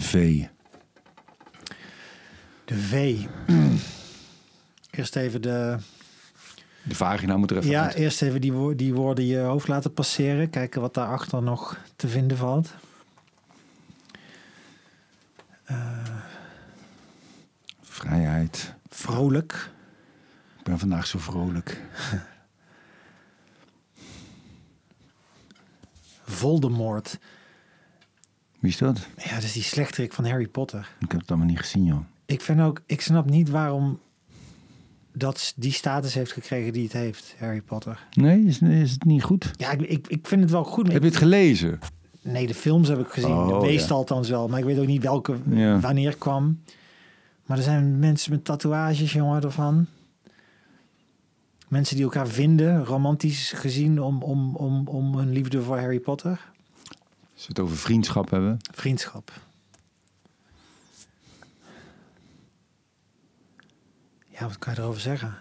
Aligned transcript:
de 0.00 0.06
V. 0.06 0.46
De 2.64 2.74
V. 2.76 3.16
Eerst 4.90 5.16
even 5.16 5.42
de... 5.42 5.76
De 6.82 6.94
vagina 6.94 7.36
moet 7.36 7.50
er 7.50 7.56
even 7.56 7.70
Ja, 7.70 7.84
uit. 7.84 7.94
eerst 7.94 8.22
even 8.22 8.40
die, 8.40 8.52
wo- 8.52 8.74
die 8.74 8.94
woorden 8.94 9.26
je 9.26 9.38
hoofd 9.38 9.68
laten 9.68 9.92
passeren. 9.92 10.50
Kijken 10.50 10.80
wat 10.80 10.94
daarachter 10.94 11.42
nog 11.42 11.78
te 11.96 12.08
vinden 12.08 12.36
valt. 12.36 12.74
Vrijheid. 17.82 18.74
Vrolijk. 18.88 19.70
Ik 20.58 20.64
ben 20.64 20.78
vandaag 20.78 21.06
zo 21.06 21.18
vrolijk. 21.18 21.80
Voldemort. 26.24 27.18
Wie 28.60 28.70
is 28.70 28.78
dat? 28.78 29.06
Ja, 29.24 29.34
dat 29.34 29.42
is 29.42 29.52
die 29.52 29.62
slechterik 29.62 30.12
van 30.12 30.26
Harry 30.26 30.48
Potter. 30.48 30.88
Ik 31.00 31.10
heb 31.10 31.20
het 31.20 31.28
allemaal 31.30 31.48
niet 31.48 31.58
gezien, 31.58 31.84
joh. 31.84 32.00
Ik 32.26 32.40
vind 32.40 32.60
ook, 32.60 32.80
ik 32.86 33.00
snap 33.00 33.30
niet 33.30 33.48
waarom 33.50 33.98
dat 35.12 35.52
die 35.56 35.72
status 35.72 36.14
heeft 36.14 36.32
gekregen 36.32 36.72
die 36.72 36.82
het 36.82 36.92
heeft, 36.92 37.34
Harry 37.38 37.60
Potter. 37.60 38.06
Nee, 38.12 38.44
is, 38.44 38.60
is 38.60 38.90
het 38.90 39.04
niet 39.04 39.22
goed? 39.22 39.50
Ja, 39.56 39.70
ik, 39.70 39.80
ik, 39.80 40.06
ik 40.08 40.26
vind 40.26 40.40
het 40.40 40.50
wel 40.50 40.64
goed. 40.64 40.92
Heb 40.92 41.02
je 41.02 41.08
het 41.08 41.16
gelezen? 41.16 41.78
Nee, 42.22 42.46
de 42.46 42.54
films 42.54 42.88
heb 42.88 42.98
ik 42.98 43.08
gezien. 43.08 43.30
Oh, 43.30 43.60
de 43.60 43.66
meeste 43.66 43.88
ja. 43.88 43.94
althans 43.94 44.28
wel. 44.28 44.48
Maar 44.48 44.58
ik 44.58 44.64
weet 44.64 44.78
ook 44.78 44.86
niet 44.86 45.02
welke 45.02 45.36
Ja. 45.50 45.80
wanneer 45.80 46.16
kwam. 46.16 46.60
Maar 47.46 47.56
er 47.56 47.64
zijn 47.64 47.98
mensen 47.98 48.30
met 48.32 48.44
tatoeages, 48.44 49.12
jongen, 49.12 49.42
ervan. 49.42 49.86
Mensen 51.68 51.96
die 51.96 52.04
elkaar 52.04 52.28
vinden, 52.28 52.84
romantisch 52.84 53.52
gezien, 53.52 54.02
om, 54.02 54.22
om, 54.22 54.56
om, 54.56 54.88
om 54.88 55.16
hun 55.16 55.32
liefde 55.32 55.62
voor 55.62 55.78
Harry 55.78 55.98
Potter. 56.00 56.50
Als 57.40 57.48
we 57.48 57.54
het 57.60 57.64
over 57.70 57.76
vriendschap 57.76 58.30
hebben. 58.30 58.56
Vriendschap. 58.72 59.32
Ja, 64.26 64.46
wat 64.46 64.58
kan 64.58 64.74
je 64.74 64.80
erover 64.80 65.00
zeggen? 65.00 65.34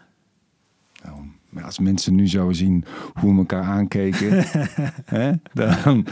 Nou, 1.03 1.21
maar 1.49 1.63
als 1.63 1.79
mensen 1.79 2.15
nu 2.15 2.27
zouden 2.27 2.55
zien 2.55 2.85
hoe 3.13 3.31
we 3.31 3.37
elkaar 3.37 3.63
aankeken, 3.63 4.43
hè, 5.15 5.31
dan 5.53 6.05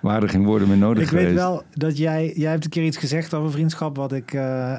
waren 0.00 0.22
er 0.22 0.28
geen 0.28 0.44
woorden 0.44 0.68
meer 0.68 0.76
nodig 0.76 1.02
Ik 1.02 1.08
geweest. 1.08 1.26
weet 1.26 1.36
wel 1.36 1.62
dat 1.74 1.96
jij... 1.98 2.32
Jij 2.36 2.50
hebt 2.50 2.64
een 2.64 2.70
keer 2.70 2.84
iets 2.84 2.96
gezegd 2.96 3.34
over 3.34 3.50
vriendschap... 3.50 3.96
wat 3.96 4.12
ik 4.12 4.32
eh, 4.32 4.78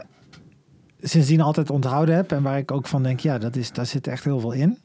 sindsdien 1.02 1.42
altijd 1.42 1.70
onthouden 1.70 2.16
heb... 2.16 2.32
en 2.32 2.44
waar 2.44 2.58
ik 2.58 2.72
ook 2.72 2.88
van 2.88 3.04
denk... 3.04 3.20
ja, 3.20 3.38
dat 3.38 3.56
is, 3.56 3.72
daar 3.72 3.86
zit 3.86 4.08
echt 4.08 4.24
heel 4.24 4.40
veel 4.40 4.52
in. 4.52 4.78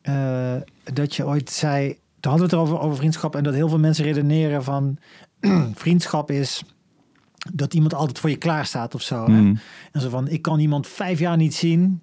Eh, 0.00 0.56
dat 0.92 1.16
je 1.16 1.26
ooit 1.26 1.50
zei... 1.50 2.02
Toen 2.24 2.32
hadden 2.32 2.50
we 2.50 2.56
het 2.56 2.66
erover 2.66 2.86
over 2.86 2.96
vriendschap... 2.98 3.36
en 3.36 3.42
dat 3.42 3.54
heel 3.54 3.68
veel 3.68 3.78
mensen 3.78 4.04
redeneren 4.04 4.64
van... 4.64 4.96
vriendschap 5.74 6.30
is 6.30 6.62
dat 7.52 7.74
iemand 7.74 7.94
altijd 7.94 8.18
voor 8.18 8.30
je 8.30 8.36
klaar 8.36 8.66
staat 8.66 8.94
of 8.94 9.02
zo. 9.02 9.24
hè? 9.24 9.40
Mm. 9.40 9.58
En 9.92 10.00
zo 10.00 10.08
van, 10.08 10.28
ik 10.28 10.42
kan 10.42 10.58
iemand 10.58 10.86
vijf 10.86 11.18
jaar 11.18 11.36
niet 11.36 11.54
zien... 11.54 12.00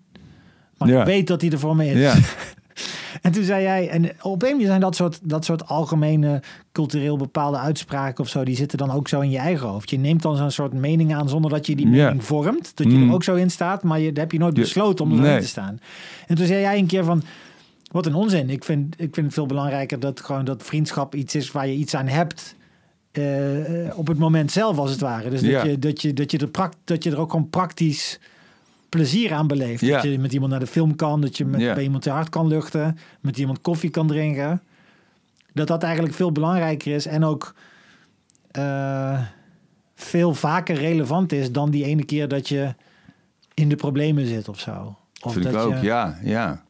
maar 0.77 0.89
Ja. 0.89 0.99
ik 0.99 1.05
weet 1.05 1.27
dat 1.27 1.41
hij 1.41 1.49
er 1.51 1.59
voor 1.59 1.75
me 1.75 1.85
is. 1.87 1.99
Ja, 1.99 2.15
En 3.21 3.31
toen 3.31 3.43
zei 3.43 3.63
jij, 3.63 3.89
en 3.89 4.11
op 4.21 4.43
een 4.43 4.51
manier 4.51 4.67
zijn 4.67 4.79
dat 4.79 4.95
soort, 4.95 5.19
dat 5.23 5.45
soort 5.45 5.67
algemene 5.67 6.41
cultureel 6.71 7.17
bepaalde 7.17 7.57
uitspraken 7.57 8.23
of 8.23 8.29
zo, 8.29 8.43
die 8.43 8.55
zitten 8.55 8.77
dan 8.77 8.91
ook 8.91 9.07
zo 9.07 9.19
in 9.19 9.29
je 9.29 9.37
eigen 9.37 9.67
hoofd. 9.67 9.89
Je 9.89 9.97
neemt 9.97 10.21
dan 10.21 10.37
zo'n 10.37 10.51
soort 10.51 10.73
mening 10.73 11.15
aan 11.15 11.29
zonder 11.29 11.51
dat 11.51 11.67
je 11.67 11.75
die 11.75 11.87
mening 11.87 12.23
vormt, 12.23 12.71
dat 12.77 12.91
je 12.91 12.97
Mm. 12.97 13.07
er 13.07 13.13
ook 13.13 13.23
zo 13.23 13.35
in 13.35 13.49
staat, 13.51 13.83
maar 13.83 13.99
je, 13.99 14.11
daar 14.11 14.23
heb 14.23 14.31
je 14.31 14.39
nooit 14.39 14.53
besloten 14.53 15.05
om 15.05 15.11
erin 15.11 15.23
nee. 15.23 15.39
te 15.39 15.47
staan. 15.47 15.79
En 16.27 16.35
toen 16.35 16.45
zei 16.45 16.59
jij 16.61 16.77
een 16.77 16.85
keer 16.87 17.03
van, 17.03 17.23
wat 17.91 18.05
een 18.05 18.15
onzin. 18.15 18.49
Ik 18.49 18.63
vind, 18.63 18.93
ik 18.97 19.13
vind 19.13 19.25
het 19.25 19.35
veel 19.35 19.45
belangrijker 19.45 19.99
dat 19.99 20.19
gewoon 20.19 20.45
dat 20.45 20.63
vriendschap 20.63 21.15
iets 21.15 21.35
is 21.35 21.51
waar 21.51 21.67
je 21.67 21.73
iets 21.75 21.95
aan 21.95 22.07
hebt. 22.07 22.55
eh, 23.11 23.97
op 23.97 24.07
het 24.07 24.17
moment 24.17 24.51
zelf, 24.51 24.77
als 24.77 24.91
het 24.91 24.99
ware. 24.99 25.29
Dus 25.29 25.41
dat, 25.41 25.49
Ja. 25.49 25.63
je, 25.63 25.79
dat, 25.79 26.01
je, 26.01 26.13
dat, 26.13 26.31
je 26.31 26.37
er 26.37 26.69
dat 26.83 27.03
je 27.03 27.11
er 27.11 27.19
ook 27.19 27.31
gewoon 27.31 27.49
praktisch 27.49 28.19
plezier 28.89 29.33
aan 29.33 29.47
beleeft. 29.47 29.81
Ja. 29.81 30.01
Dat 30.01 30.11
je 30.11 30.19
met 30.19 30.33
iemand 30.33 30.51
naar 30.51 30.59
de 30.59 30.67
film 30.67 30.95
kan, 30.95 31.21
dat 31.21 31.37
je 31.37 31.45
met, 31.45 31.61
Ja. 31.61 31.73
bij 31.73 31.83
iemand 31.83 32.03
je 32.03 32.09
hart 32.09 32.29
kan 32.29 32.47
luchten, 32.47 32.97
met 33.19 33.37
iemand 33.37 33.61
koffie 33.61 33.89
kan 33.89 34.07
drinken. 34.07 34.61
Dat 35.53 35.67
dat 35.67 35.83
eigenlijk 35.83 36.13
veel 36.15 36.31
belangrijker 36.31 36.93
is 36.95 37.05
en 37.05 37.23
ook 37.23 37.55
eh, 38.51 39.21
veel 39.95 40.33
vaker 40.33 40.75
relevant 40.75 41.31
is 41.31 41.51
dan 41.51 41.69
die 41.71 41.85
ene 41.85 42.05
keer 42.05 42.27
dat 42.27 42.47
je 42.49 42.75
in 43.53 43.69
de 43.69 43.75
problemen 43.75 44.27
zit 44.27 44.49
of 44.49 44.59
zo. 44.59 44.95
Of 45.21 45.33
vind 45.33 45.45
ik 45.45 45.51
dat 45.51 45.65
ook. 45.65 45.73
je- 45.73 45.81
Ja, 45.85 46.17
ja. 46.23 46.63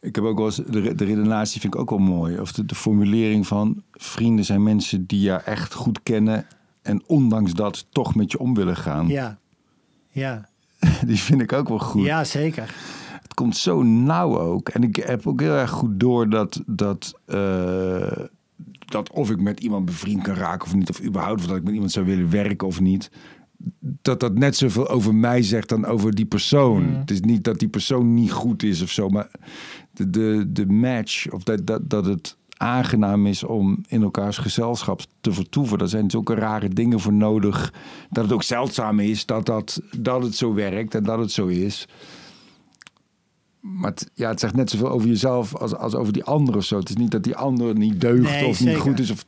Ik 0.00 0.14
heb 0.14 0.24
ook 0.24 0.36
wel 0.36 0.46
eens, 0.46 0.56
de, 0.56 0.94
de 0.94 1.04
redenatie 1.04 1.60
vind 1.60 1.74
ik 1.74 1.80
ook 1.80 1.90
wel 1.90 1.98
mooi. 1.98 2.38
Of 2.38 2.52
de, 2.52 2.64
de 2.64 2.74
formulering 2.74 3.46
van 3.46 3.82
vrienden 3.92 4.44
zijn 4.44 4.62
mensen 4.62 5.06
die 5.06 5.20
je 5.20 5.32
echt 5.32 5.74
goed 5.74 6.02
kennen 6.02 6.46
en 6.82 7.02
ondanks 7.06 7.52
dat 7.52 7.86
toch 7.90 8.14
met 8.14 8.30
je 8.32 8.38
om 8.38 8.54
willen 8.54 8.76
gaan. 8.76 9.08
Ja, 9.08 9.38
ja. 10.10 10.48
Die 11.06 11.18
vind 11.18 11.40
ik 11.40 11.52
ook 11.52 11.68
wel 11.68 11.78
goed. 11.78 12.04
ja 12.04 12.24
zeker. 12.24 12.74
Het 13.22 13.34
komt 13.34 13.56
zo 13.56 13.82
nauw 13.82 14.38
ook. 14.38 14.68
En 14.68 14.82
ik 14.82 14.96
heb 14.96 15.26
ook 15.26 15.40
heel 15.40 15.54
erg 15.54 15.70
goed 15.70 16.00
door 16.00 16.28
dat, 16.28 16.62
dat, 16.66 17.20
eh, 17.24 18.24
dat 18.78 19.10
of 19.10 19.30
ik 19.30 19.40
met 19.40 19.60
iemand 19.60 19.84
bevriend 19.84 20.22
kan 20.22 20.34
raken 20.34 20.66
of 20.66 20.74
niet, 20.74 20.90
of 20.90 21.02
überhaupt 21.02 21.40
of 21.40 21.46
dat 21.46 21.56
ik 21.56 21.64
met 21.64 21.74
iemand 21.74 21.92
zou 21.92 22.06
willen 22.06 22.30
werken 22.30 22.66
of 22.66 22.80
niet. 22.80 23.10
Dat 23.80 24.20
dat 24.20 24.34
net 24.34 24.56
zoveel 24.56 24.88
over 24.88 25.14
mij 25.14 25.42
zegt 25.42 25.68
dan 25.68 25.84
over 25.84 26.14
die 26.14 26.26
persoon. 26.26 26.82
Mm. 26.82 26.94
Het 26.94 27.10
is 27.10 27.20
niet 27.20 27.44
dat 27.44 27.58
die 27.58 27.68
persoon 27.68 28.14
niet 28.14 28.32
goed 28.32 28.62
is 28.62 28.82
of 28.82 28.90
zo, 28.90 29.08
maar 29.08 29.30
de, 29.90 30.10
de, 30.10 30.44
de 30.52 30.66
match 30.66 31.30
of 31.30 31.42
dat, 31.42 31.66
dat, 31.66 31.90
dat 31.90 32.04
het 32.04 32.36
aangenaam 32.56 33.26
is 33.26 33.44
om 33.44 33.84
in 33.88 34.02
elkaars 34.02 34.38
gezelschap 34.38 35.00
te 35.20 35.32
vertoeven. 35.32 35.78
Daar 35.78 35.88
zijn 35.88 36.10
zulke 36.10 36.34
rare 36.34 36.68
dingen 36.68 37.00
voor 37.00 37.12
nodig. 37.12 37.72
Dat 38.10 38.24
het 38.24 38.32
ook 38.32 38.42
zeldzaam 38.42 39.00
is 39.00 39.26
dat, 39.26 39.46
dat, 39.46 39.80
dat 39.96 40.22
het 40.22 40.36
zo 40.36 40.54
werkt 40.54 40.94
en 40.94 41.02
dat 41.02 41.18
het 41.18 41.32
zo 41.32 41.46
is. 41.46 41.88
Maar 43.60 43.90
het, 43.90 44.10
ja, 44.14 44.28
het 44.28 44.40
zegt 44.40 44.54
net 44.54 44.70
zoveel 44.70 44.90
over 44.90 45.08
jezelf 45.08 45.56
als, 45.56 45.74
als 45.74 45.94
over 45.94 46.12
die 46.12 46.24
ander 46.24 46.56
of 46.56 46.64
zo. 46.64 46.78
Het 46.78 46.88
is 46.88 46.96
niet 46.96 47.10
dat 47.10 47.22
die 47.22 47.36
ander 47.36 47.74
niet 47.74 48.00
deugt 48.00 48.30
Nee, 48.30 48.46
of 48.46 48.56
zeker. 48.56 48.72
niet 48.72 48.82
goed 48.82 48.98
is. 49.00 49.10
Of, 49.10 49.24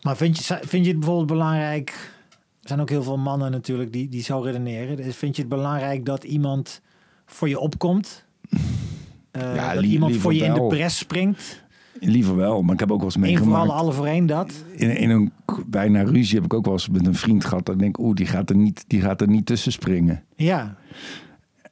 Maar 0.00 0.16
vind 0.16 0.46
je, 0.46 0.58
vind 0.62 0.84
je 0.84 0.90
het 0.90 0.98
bijvoorbeeld 1.00 1.28
belangrijk... 1.28 2.14
Er 2.66 2.72
zijn 2.72 2.80
ook 2.80 2.90
heel 2.90 3.02
veel 3.02 3.18
mannen 3.18 3.50
natuurlijk 3.50 3.92
die, 3.92 4.08
die 4.08 4.22
zo 4.22 4.40
redeneren. 4.40 4.96
Dus 4.96 5.16
Vind 5.16 5.36
je 5.36 5.42
het 5.42 5.50
belangrijk 5.50 6.04
dat 6.04 6.24
iemand 6.24 6.80
voor 7.26 7.48
je 7.48 7.58
opkomt? 7.58 8.24
Eh, 9.30 9.54
Ja, 9.54 9.74
dat 9.74 9.84
iemand 9.84 10.16
voor 10.16 10.34
je 10.34 10.44
in 10.44 10.54
de 10.54 10.66
bres 10.66 10.98
springt? 10.98 11.62
liever 12.00 12.36
wel, 12.36 12.62
maar 12.62 12.72
ik 12.74 12.80
heb 12.80 12.90
ook 12.90 12.96
wel 12.96 13.06
eens 13.06 13.14
Eén 13.16 13.22
voor 13.22 13.30
meegemaakt. 13.30 13.62
alle, 13.62 13.72
alle 13.72 13.92
voor 13.92 14.06
één 14.06 14.26
dat? 14.26 14.52
In, 14.74 14.96
in 14.96 15.10
een 15.10 15.32
bijna 15.66 16.02
ruzie 16.02 16.34
heb 16.34 16.44
ik 16.44 16.54
ook 16.54 16.64
wel 16.64 16.74
eens 16.74 16.88
met 16.88 17.06
een 17.06 17.14
vriend 17.14 17.44
gehad. 17.44 17.66
Denk 17.66 17.82
ik, 17.82 17.98
oeh, 17.98 18.14
die 18.14 18.26
gaat 18.26 18.50
er 18.50 18.56
niet, 18.56 18.84
die 18.86 19.00
gaat 19.00 19.20
er 19.20 19.28
niet 19.28 19.46
tussen 19.46 19.72
springen. 19.72 20.24
Ja, 20.36 20.76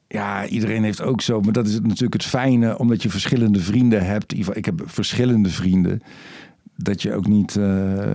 Ja, 0.07 0.47
iedereen 0.47 0.83
heeft 0.83 1.01
ook 1.01 1.21
zo. 1.21 1.41
Maar 1.41 1.53
dat 1.53 1.67
is 1.67 1.73
het 1.73 1.83
natuurlijk 1.87 2.13
het 2.13 2.25
fijne, 2.25 2.77
omdat 2.77 3.03
je 3.03 3.09
verschillende 3.09 3.59
vrienden 3.59 4.05
hebt. 4.05 4.33
Ik 4.55 4.65
heb 4.65 4.81
verschillende 4.85 5.49
vrienden. 5.49 6.01
Dat 6.77 7.01
je 7.01 7.13
ook 7.13 7.27
niet... 7.27 7.55
eh, 7.55 7.63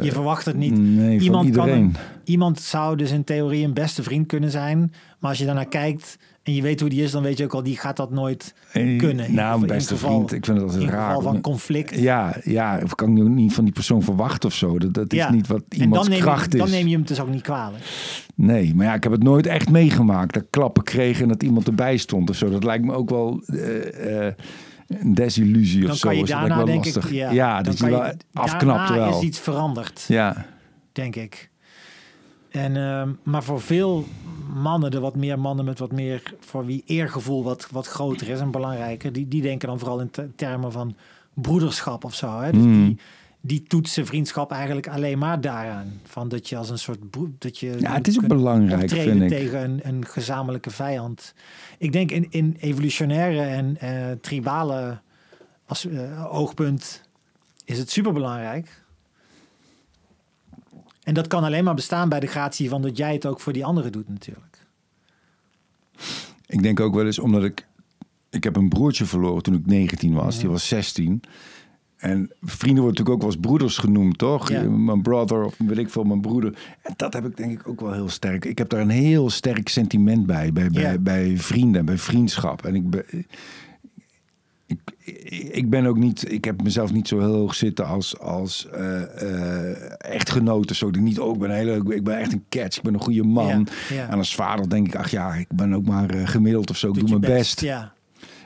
je 0.03 0.10
verwacht 0.12 0.44
het 0.44 0.56
niet. 0.56 0.78
Nee, 0.78 1.19
Iemand, 1.19 1.50
kan 1.50 1.69
een- 1.69 1.94
iemand 2.25 2.60
zou 2.60 2.97
dus 2.97 3.10
in 3.10 3.25
theorie 3.25 3.65
een 3.65 3.75
beste 3.75 4.03
vriend 4.03 4.26
kunnen 4.26 4.50
zijn. 4.50 4.78
Maar 5.19 5.31
als 5.31 5.38
je 5.38 5.44
daarnaar 5.44 5.69
kijkt 5.69 6.19
en 6.43 6.54
je 6.54 6.62
weet 6.62 6.81
hoe 6.81 6.88
die 6.88 7.03
is, 7.03 7.10
dan 7.10 7.22
weet 7.22 7.38
je 7.38 7.44
ook 7.44 7.54
al, 7.54 7.62
die 7.62 7.76
gaat 7.76 7.97
dat 7.97 8.10
nooit 8.10 8.54
Eh, 8.72 8.98
kunnen. 8.98 9.26
In 9.26 9.34
Nou, 9.34 9.54
een 9.56 9.60
in 9.69 9.75
beste 9.75 9.94
geval- 9.94 10.10
vriend. 10.10 10.32
Ik 10.32 10.44
vind 10.44 10.60
het 10.60 10.66
in 10.66 10.72
altijd 10.75 10.93
raar. 10.94 11.06
geval 11.15 11.32
van 11.32 11.41
conflict. 11.41 11.98
Ja, 12.00 12.37
ja, 12.44 12.81
of 12.84 12.94
kan 12.94 13.21
ook 13.22 13.28
niet 13.28 13.53
van 13.54 13.65
die 13.65 13.72
persoon 13.72 14.03
verwachten 14.03 14.48
of 14.48 14.54
zo. 14.54 14.78
Dat, 14.78 14.94
dat 14.94 15.12
is 15.12 15.19
Ja. 15.19 15.32
niet 15.32 15.47
wat 15.47 15.62
en 15.69 15.81
iemands 15.81 16.09
dan 16.09 16.19
kracht 16.19 16.53
je, 16.53 16.59
dan 16.59 16.66
is. 16.66 16.72
neem 16.72 16.87
je 16.87 16.94
hem 16.97 17.04
dus 17.06 17.21
ook 17.21 17.28
niet 17.31 17.42
kwalijk. 17.42 17.84
Nee, 18.34 18.75
maar 18.75 18.87
ja, 18.87 18.94
ik 18.94 19.03
heb 19.03 19.12
het 19.12 19.22
nooit 19.22 19.47
echt 19.47 19.71
meegemaakt. 19.71 20.34
Dat 20.34 20.42
ik 20.42 20.50
klappen 20.50 20.82
kreeg 20.82 21.21
en 21.21 21.28
dat 21.28 21.42
iemand 21.42 21.66
erbij 21.66 21.97
stond 21.97 22.31
of 22.31 22.37
zo. 22.37 22.50
Dat 22.50 22.65
lijkt 22.65 22.84
me 22.84 22.92
ook 22.92 23.10
wel 23.10 23.42
eh, 23.47 23.56
een 24.27 24.34
desillusie 25.14 25.80
Dan 25.82 25.90
of 25.90 25.96
zo. 25.96 26.06
kan 26.08 26.16
je 26.16 26.22
is 26.22 26.28
dat 26.28 26.38
daarna 26.38 26.56
wel 26.56 26.65
denk 26.66 26.84
lastig. 26.84 27.04
ik... 27.04 27.10
Ja, 27.10 27.30
ja 27.30 27.62
dat 27.62 27.78
je 27.78 27.91
wel 27.91 28.04
je- 28.04 28.16
afknapt 28.32 28.88
daarna 28.88 29.09
wel. 29.09 29.18
is 29.18 29.24
iets 29.24 29.38
veranderd, 29.38 30.04
Ja, 30.09 30.47
denk 30.92 31.16
ik. 31.16 31.50
En, 32.50 32.76
ehm, 32.76 33.09
maar 33.22 33.42
voor 33.42 33.60
veel 33.60 34.04
mannen, 34.54 34.91
de 34.91 35.00
wat 35.00 35.16
meer 35.16 35.38
mannen 35.38 35.65
met 35.65 35.78
wat 35.78 35.92
meer... 35.92 36.22
voor 36.41 36.66
wie 36.66 36.82
eergevoel 36.86 37.44
wat, 37.44 37.68
wat 37.70 37.86
groter 37.86 38.28
is 38.28 38.41
en 38.41 38.50
belangrijker... 38.50 39.12
die, 39.12 39.28
die 39.28 39.42
denken 39.42 39.68
dan 39.68 39.78
vooral 39.78 40.00
in 40.00 40.10
te- 40.10 40.28
termen 40.36 40.72
van 40.72 40.97
broederschap 41.34 42.04
of 42.04 42.15
zo. 42.15 42.41
Hè? 42.41 42.53
Dus 42.53 42.62
Mm. 42.62 42.84
die, 42.86 42.98
die 43.41 43.63
toetsen 43.63 44.07
vriendschap 44.07 44.53
eigenlijk 44.53 44.89
alleen 44.89 45.19
maar 45.19 45.41
daaraan. 45.41 46.01
Van 46.04 46.28
dat 46.28 46.48
je 46.48 46.57
als 46.57 46.71
een 46.71 46.78
soort... 46.78 47.10
broer- 47.10 47.31
Dat 47.39 47.59
je 47.59 47.77
ja 47.81 47.95
het 47.95 48.09
is 48.09 48.19
ook 48.19 48.27
belangrijk, 48.28 48.91
vind 48.91 49.22
ik. 49.22 49.28
tegen 49.28 49.60
een, 49.71 49.81
een 49.83 50.07
gezamenlijke 50.07 50.71
vijand. 50.71 51.34
Ik 51.78 51.92
denk 51.92 52.10
in, 52.10 52.27
in 52.31 52.57
evolutionaire 52.60 53.41
en 53.42 53.77
eh, 53.77 54.10
tribale 54.21 55.01
als, 55.66 55.87
eh, 55.87 56.34
oogpunt 56.34 57.03
is 57.65 57.78
het 57.78 57.91
superbelangrijk. 57.91 58.83
En 61.03 61.15
dat 61.15 61.27
kan 61.27 61.45
alleen 61.45 61.65
maar 61.65 61.75
bestaan 61.75 62.09
bij 62.09 62.21
de 62.21 62.27
gratie 62.27 62.69
van 62.69 62.83
dat 62.83 62.97
jij 62.97 63.13
het 63.13 63.27
ook 63.27 63.41
voor 63.41 63.53
die 63.53 63.65
anderen 63.65 63.92
doet 63.92 64.09
natuurlijk. 64.09 64.59
Ik 66.47 66.63
denk 66.63 66.81
ook 66.81 66.95
wel 66.95 67.07
eens 67.07 67.19
omdat 67.19 67.45
ik... 67.45 67.66
Ik 68.31 68.45
heb 68.45 68.57
een 68.57 68.69
broertje 68.69 69.04
verloren 69.04 69.42
toen 69.42 69.54
ik 69.54 69.66
19 69.66 70.15
was. 70.15 70.39
Die 70.39 70.48
was 70.48 70.69
16. 70.69 71.22
En 72.00 72.30
vrienden 72.42 72.82
wordt 72.82 72.98
natuurlijk 72.98 73.10
ook 73.10 73.20
wel 73.22 73.30
eens 73.30 73.47
broeders 73.47 73.78
genoemd, 73.78 74.18
toch? 74.18 74.48
Ja. 74.48 74.62
Mijn 74.62 75.02
brother 75.02 75.44
of 75.44 75.54
wil 75.58 75.76
ik 75.76 75.91
veel, 75.91 76.04
mijn 76.04 76.20
broeder. 76.20 76.58
En 76.82 76.94
dat 76.97 77.12
heb 77.12 77.26
ik 77.26 77.36
denk 77.36 77.60
ik 77.60 77.68
ook 77.68 77.80
wel 77.80 77.92
heel 77.92 78.08
sterk. 78.08 78.44
Ik 78.44 78.58
heb 78.58 78.68
daar 78.68 78.80
een 78.80 78.88
heel 78.88 79.30
sterk 79.30 79.68
sentiment 79.68 80.26
bij, 80.26 80.52
bij, 80.52 80.68
bij, 80.70 80.82
Ja. 80.82 80.98
bij 80.98 81.36
vrienden, 81.36 81.84
bij 81.84 81.98
vriendschap. 81.98 82.64
En 82.64 82.74
ik 82.74 82.91
ben, 82.91 83.04
ik, 84.66 84.80
ik 85.50 85.70
ben 85.70 85.86
ook 85.86 85.97
niet, 85.97 86.32
ik 86.32 86.44
heb 86.44 86.62
mezelf 86.62 86.92
niet 86.92 87.08
zo 87.08 87.18
heel 87.18 87.34
hoog 87.34 87.54
zitten 87.54 87.86
als, 87.86 88.18
als 88.18 88.68
eh, 88.68 89.03
eh, 89.03 89.92
echtgenoot 89.98 90.70
of 90.70 90.76
zo. 90.76 90.88
Ik 90.88 91.00
niet, 91.00 91.20
oh, 91.20 91.34
ik 91.34 91.41
ben, 91.41 91.50
hele, 91.50 91.94
ik 91.94 92.04
ben 92.04 92.18
echt 92.18 92.32
een 92.32 92.44
catch, 92.48 92.76
ik 92.76 92.82
ben 92.82 92.94
een 92.94 93.00
goede 93.00 93.24
man. 93.24 93.66
Ja. 93.88 94.08
En 94.08 94.18
als 94.18 94.34
vader 94.34 94.68
denk 94.68 94.86
ik, 94.86 94.94
ach 94.96 95.10
ja, 95.10 95.34
ik 95.34 95.48
ben 95.48 95.74
ook 95.74 95.86
maar 95.86 96.10
eh, 96.10 96.28
gemiddeld 96.28 96.70
of 96.70 96.76
zo. 96.76 96.88
Ik 96.88 96.94
doe 96.94 97.08
mijn 97.08 97.20
best. 97.20 97.60
Ja, 97.60 97.92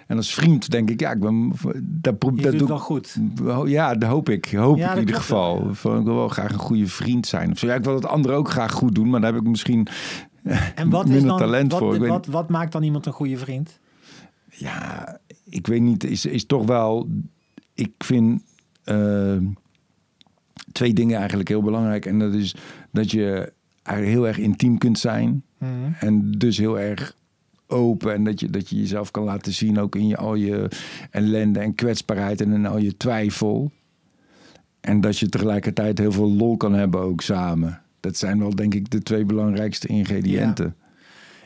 En 0.06 0.16
als 0.16 0.34
vriend 0.34 0.70
denk 0.70 0.90
ik, 0.90 1.00
ja, 1.00 1.10
ik 1.12 1.20
ben, 1.20 1.52
dat, 1.82 2.20
dat 2.20 2.58
doe 2.58 2.68
wel 2.68 2.76
ik 2.76 2.82
goed. 2.82 3.18
ja, 3.64 3.94
dat 3.94 4.10
hoop 4.10 4.28
ik. 4.28 4.46
Hoop 4.46 4.76
Ja, 4.76 4.82
ik 4.82 4.88
dat 4.88 4.94
in 4.94 5.06
ieder 5.06 5.28
wel, 5.28 5.70
geval. 5.70 5.98
Ik 5.98 6.04
wil 6.04 6.14
wel 6.14 6.28
graag 6.28 6.52
een 6.52 6.58
goede 6.58 6.86
vriend 6.86 7.26
zijn. 7.26 7.50
Of 7.50 7.58
zo. 7.58 7.66
Ja, 7.66 7.74
ik 7.74 7.84
wil 7.84 7.94
het 7.94 8.06
anderen 8.06 8.36
ook 8.36 8.50
graag 8.50 8.72
goed 8.72 8.94
doen, 8.94 9.10
maar 9.10 9.20
daar 9.20 9.32
heb 9.32 9.42
ik 9.42 9.48
misschien 9.48 9.88
En 10.74 10.90
wat 10.90 11.04
is 11.04 11.10
minder 11.10 11.28
dan, 11.28 11.38
talent 11.38 11.72
wat, 11.72 11.80
voor. 11.80 11.98
Weet 11.98 12.08
wat, 12.08 12.26
wat 12.26 12.48
maakt 12.48 12.72
dan 12.72 12.82
iemand 12.82 13.06
een 13.06 13.12
goede 13.12 13.36
vriend? 13.36 13.78
Ja, 14.50 15.18
ik 15.44 15.66
weet 15.66 15.80
niet. 15.80 16.04
Is, 16.04 16.26
is 16.26 16.46
toch 16.46 16.66
wel. 16.66 17.08
Ik 17.74 17.92
vind 17.98 18.42
eh, 18.84 19.36
twee 20.72 20.92
dingen 20.92 21.18
eigenlijk 21.18 21.48
heel 21.48 21.62
belangrijk. 21.62 22.06
En 22.06 22.18
dat 22.18 22.34
is 22.34 22.54
dat 22.90 23.10
je 23.10 23.52
eigenlijk 23.82 24.16
heel 24.16 24.26
erg 24.26 24.38
intiem 24.38 24.78
kunt 24.78 24.98
zijn. 24.98 25.44
Mhm. 25.58 25.70
En 26.00 26.30
dus 26.30 26.58
heel 26.58 26.78
erg 26.78 27.16
open. 27.66 28.12
En 28.14 28.24
dat 28.24 28.40
je, 28.40 28.50
dat 28.50 28.68
je 28.68 28.76
jezelf 28.76 29.10
kan 29.10 29.24
laten 29.24 29.52
zien. 29.52 29.78
Ook 29.80 29.94
in 29.96 30.06
je, 30.06 30.16
al 30.16 30.34
je 30.34 30.68
ellende 31.10 31.58
en 31.60 31.74
kwetsbaarheid. 31.74 32.40
En 32.40 32.52
in 32.52 32.66
al 32.66 32.78
je 32.78 32.96
twijfel. 32.96 33.70
En 34.80 35.00
dat 35.00 35.18
je 35.18 35.28
tegelijkertijd 35.28 35.98
heel 35.98 36.12
veel 36.12 36.30
lol 36.32 36.56
kan 36.56 36.72
hebben 36.72 37.00
ook 37.00 37.20
samen. 37.20 37.82
Dat 38.00 38.16
zijn 38.16 38.38
wel 38.38 38.54
denk 38.54 38.74
ik 38.74 38.90
de 38.90 39.02
twee 39.02 39.24
belangrijkste 39.24 39.86
ingrediënten. 39.88 40.76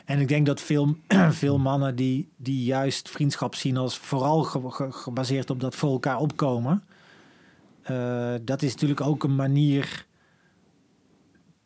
En 0.05 0.19
ik 0.19 0.27
denk 0.27 0.45
dat 0.45 0.61
veel, 0.61 0.95
veel 1.43 1.57
mannen 1.59 1.95
die, 1.95 2.29
die 2.37 2.63
juist 2.63 3.09
vriendschap 3.09 3.55
zien 3.55 3.77
als 3.77 3.97
vooral 3.97 4.43
ge- 4.43 4.71
ge- 4.71 4.91
gebaseerd 4.91 5.49
op 5.49 5.59
dat 5.59 5.75
voor 5.75 5.91
elkaar 5.91 6.17
opkomen. 6.19 6.83
eh, 7.81 8.33
dat 8.43 8.61
is 8.61 8.71
natuurlijk 8.73 9.01
ook 9.01 9.23
een 9.23 9.35
manier. 9.35 10.05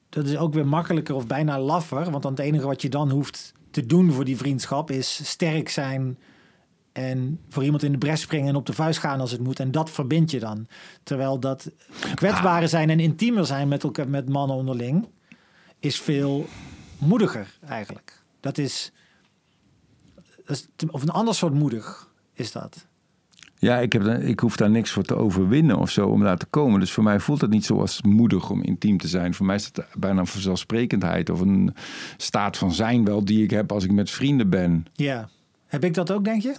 Dat 0.10 0.26
is 0.26 0.38
ook 0.38 0.54
weer 0.54 0.68
makkelijker 0.68 1.16
of 1.16 1.28
bijna 1.28 1.60
laffer. 1.60 2.12
Want 2.12 2.24
dan 2.24 2.32
het 2.32 2.42
enige 2.42 2.66
wat 2.68 2.82
je 2.82 2.90
dan 2.90 3.10
hoeft 3.10 3.54
te 3.74 3.86
doen 3.86 4.12
voor 4.12 4.26
die 4.26 4.38
vriendschap 4.38 4.92
is 4.92 5.30
sterk 5.30 5.70
zijn. 5.70 6.18
En 6.92 7.40
voor 7.50 7.64
iemand 7.64 7.84
in 7.84 7.92
de 7.92 7.98
bres 7.98 8.22
springen 8.22 8.50
en 8.50 8.56
op 8.56 8.66
de 8.66 8.74
vuist 8.74 9.00
gaan 9.00 9.20
als 9.20 9.32
het 9.32 9.44
moet. 9.44 9.60
En 9.60 9.72
dat 9.72 9.90
verbind 9.90 10.32
je 10.32 10.40
dan. 10.40 10.68
Terwijl 11.04 11.40
dat 11.40 11.72
kwetsbare 12.16 12.68
zijn 12.68 12.90
en 12.90 13.00
intiemer 13.00 13.46
zijn 13.46 13.68
met, 13.68 13.84
elkaar, 13.84 14.10
met 14.10 14.30
mannen 14.30 14.56
onderling. 14.56 15.08
is 15.80 16.02
veel 16.02 16.46
moediger 16.98 17.58
eigenlijk. 17.68 18.24
Dat 18.40 18.58
is, 18.58 18.92
dat 20.46 20.50
is 20.50 20.90
of 20.90 21.02
een 21.02 21.10
ander 21.10 21.36
soort 21.36 21.54
moedig 21.54 22.10
is 22.34 22.52
dat. 22.52 22.88
Ja, 23.64 23.80
ik, 23.80 23.94
heb, 23.94 24.06
ik 24.08 24.40
hoef 24.40 24.56
daar 24.56 24.70
niks 24.70 24.92
voor 24.92 25.04
te 25.04 25.16
overwinnen 25.16 25.78
of 25.78 25.90
zo 25.90 26.08
om 26.08 26.22
daar 26.24 26.38
te 26.38 26.46
komen. 26.46 26.80
Dus 26.80 26.92
voor 26.92 27.04
mij 27.04 27.20
voelt 27.20 27.42
het 27.42 27.50
niet 27.50 27.66
zo 27.66 27.80
als 27.80 28.02
moedig 28.02 28.50
om 28.50 28.62
intiem 28.64 28.98
te 28.98 29.08
zijn. 29.08 29.34
Voor 29.34 29.46
mij 29.46 29.56
is 29.56 29.66
het 29.66 29.86
bijna 29.94 30.20
een 30.20 30.28
vanzelfsprekendheid 30.28 31.30
of 31.30 31.40
een 31.40 31.76
staat 32.18 32.58
van 32.58 32.72
zijn 32.74 33.06
wel 33.06 33.26
die 33.26 33.44
ik 33.44 33.50
heb 33.50 33.72
als 33.72 33.84
ik 33.84 33.92
met 33.92 34.10
vrienden 34.10 34.50
ben. 34.50 34.86
Ja. 34.94 35.30
Heb 35.68 35.84
ik 35.84 35.94
dat 35.94 36.12
ook, 36.12 36.24
denk 36.24 36.42
je? 36.42 36.56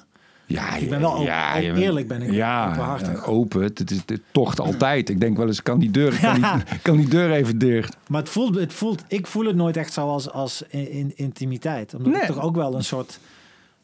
Ja, 0.47 0.77
Ik 0.77 0.89
ben 0.89 1.01
wel 1.01 1.11
open- 1.13 1.25
ja, 1.25 1.61
eerlijk 1.61 2.09
ben 2.09 2.23
ik, 2.23 2.31
Ja, 2.33 2.67
openhartig. 2.69 3.27
open. 3.27 3.63
Het, 3.63 3.91
is, 3.91 4.01
het 4.07 4.21
tocht 4.31 4.61
altijd. 4.61 5.09
Ik 5.09 5.21
denk 5.21 5.37
wel 5.37 5.47
eens, 5.47 5.63
kan 5.63 5.79
die 5.79 5.91
deur, 5.91 6.19
kan 6.21 6.35
die, 6.35 6.45
kan 6.83 6.97
die 6.97 7.09
deur 7.09 7.31
even 7.33 7.59
dicht? 7.59 7.97
Maar 8.09 8.21
het 8.21 8.31
voelt, 8.31 8.55
het 8.55 8.73
voelt, 8.73 9.05
ik 9.09 9.27
voel 9.27 9.45
het 9.45 9.57
nooit 9.57 9.77
echt 9.77 9.93
zo 9.93 10.09
als, 10.09 10.31
als 10.31 10.63
in, 10.69 10.91
in- 10.91 11.13
intimiteit. 11.15 11.95
Omdat 11.95 12.13
Nee. 12.13 12.21
ik 12.21 12.27
toch 12.27 12.43
ook 12.43 12.57
wel 12.57 12.75
een 12.75 12.85
soort... 12.85 13.19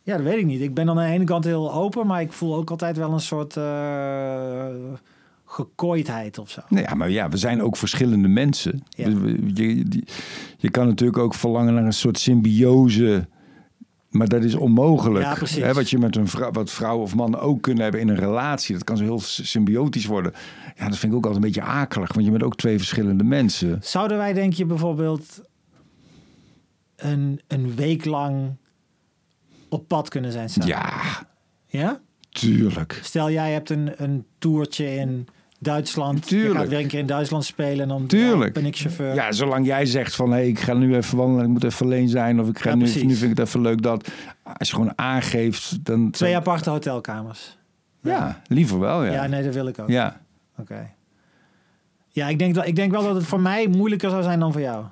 Ja, 0.02 0.16
dat 0.16 0.24
weet 0.24 0.38
ik 0.38 0.46
niet. 0.46 0.60
Ik 0.60 0.74
ben 0.74 0.86
dan 0.86 0.98
aan 0.98 1.06
de 1.06 1.12
ene 1.12 1.24
kant 1.24 1.44
heel 1.44 1.72
open, 1.72 2.06
maar 2.06 2.20
ik 2.20 2.32
voel 2.32 2.54
ook 2.54 2.70
altijd 2.70 2.96
wel 2.96 3.12
een 3.12 3.20
soort 3.20 3.56
eh 3.56 4.66
gekooidheid 5.44 6.38
of 6.38 6.50
zo. 6.50 6.60
Nee, 6.68 6.82
ja, 6.82 6.94
maar 6.94 7.10
ja, 7.10 7.28
we 7.28 7.36
zijn 7.36 7.62
ook 7.62 7.76
verschillende 7.76 8.28
mensen. 8.28 8.82
Ja. 8.88 9.12
We- 9.12 9.38
Je, 9.54 9.84
die- 9.84 10.04
je 10.56 10.70
kan 10.70 10.86
natuurlijk 10.86 11.18
ook 11.18 11.34
verlangen 11.34 11.74
naar 11.74 11.84
een 11.84 11.92
soort 11.92 12.18
symbiose. 12.18 13.28
Maar 14.10 14.28
dat 14.28 14.44
is 14.44 14.54
onmogelijk. 14.54 15.24
Ja, 15.24 15.34
precies. 15.34 15.72
Wat 15.72 15.90
je 15.90 15.98
met 15.98 16.16
een 16.16 16.28
vrouw, 16.28 16.50
wat 16.50 16.70
vrouw 16.70 16.98
of 16.98 17.14
man 17.14 17.38
ook 17.38 17.62
kunnen 17.62 17.82
hebben 17.82 18.00
in 18.00 18.08
een 18.08 18.16
relatie. 18.16 18.74
Dat 18.74 18.84
kan 18.84 18.96
zo 18.96 19.02
heel 19.02 19.20
symbiotisch 19.20 20.06
worden. 20.06 20.32
Ja, 20.76 20.88
dat 20.88 20.98
vind 20.98 21.12
ik 21.12 21.18
ook 21.18 21.26
altijd 21.26 21.34
een 21.44 21.50
beetje 21.52 21.70
akelig. 21.70 22.12
Want 22.12 22.24
je 22.24 22.30
bent 22.30 22.42
ook 22.42 22.56
twee 22.56 22.78
verschillende 22.78 23.24
mensen. 23.24 23.78
Zouden 23.82 24.16
wij, 24.16 24.32
denk 24.32 24.52
je, 24.52 24.64
bijvoorbeeld 24.66 25.40
een, 26.96 27.40
een 27.46 27.74
week 27.74 28.04
lang 28.04 28.56
op 29.70 29.88
pad 29.88 30.08
kunnen 30.08 30.32
zijn 30.32 30.48
samen? 30.50 30.68
Ja, 30.68 30.90
Ja? 31.66 32.00
tuurlijk. 32.30 33.00
Stel, 33.02 33.30
jij 33.30 33.52
hebt 33.52 33.70
een, 33.70 33.92
een 33.96 34.24
toertje 34.38 34.94
in 34.94 35.26
Duitsland. 35.58 36.18
Je 36.28 36.36
Tuurlijk. 36.36 36.58
gaat 36.58 36.68
weer 36.68 36.78
een 36.78 36.86
keer 36.86 36.98
in 36.98 37.06
Duitsland 37.06 37.44
spelen 37.44 37.80
en 37.80 37.88
dan 37.88 38.06
Tuurlijk. 38.06 38.52
ben 38.52 38.66
ik 38.66 38.76
chauffeur. 38.76 39.14
Ja, 39.14 39.32
zolang 39.32 39.66
jij 39.66 39.86
zegt 39.86 40.14
van 40.14 40.32
hé, 40.32 40.40
ik 40.42 40.58
ga 40.58 40.74
nu 40.74 40.94
even 40.96 41.16
wandelen, 41.18 41.44
ik 41.44 41.50
moet 41.50 41.64
even 41.64 41.86
alleen 41.86 42.08
zijn. 42.08 42.40
Of 42.40 42.48
ik 42.48 42.58
ga 42.58 42.68
Ja, 42.70 42.74
nu, 42.76 42.82
nu 42.84 42.88
vind 43.14 43.22
ik 43.22 43.28
het 43.38 43.38
even 43.46 43.60
leuk 43.60 43.82
dat. 43.82 44.08
Als 44.42 44.68
je 44.68 44.74
gewoon 44.74 44.92
aangeeft, 44.98 45.84
dan. 45.84 46.10
Twee 46.10 46.36
aparte 46.36 46.70
hotelkamers. 46.70 47.58
Ja, 48.02 48.40
liever 48.46 48.78
wel. 48.78 49.04
Ja. 49.04 49.12
Ja, 49.12 49.26
nee, 49.26 49.42
dat 49.44 49.54
wil 49.54 49.66
ik 49.66 49.78
ook. 49.78 49.88
ja. 49.88 50.20
Oké. 50.58 50.90
Ja, 52.08 52.28
ik 52.28 52.38
denk, 52.38 52.54
dat, 52.54 52.66
ik 52.66 52.76
denk 52.76 52.90
wel 52.90 53.02
dat 53.02 53.14
het 53.14 53.24
voor 53.24 53.40
mij 53.40 53.66
moeilijker 53.68 54.10
zou 54.10 54.22
zijn 54.22 54.40
dan 54.40 54.52
voor 54.52 54.60
jou. 54.60 54.84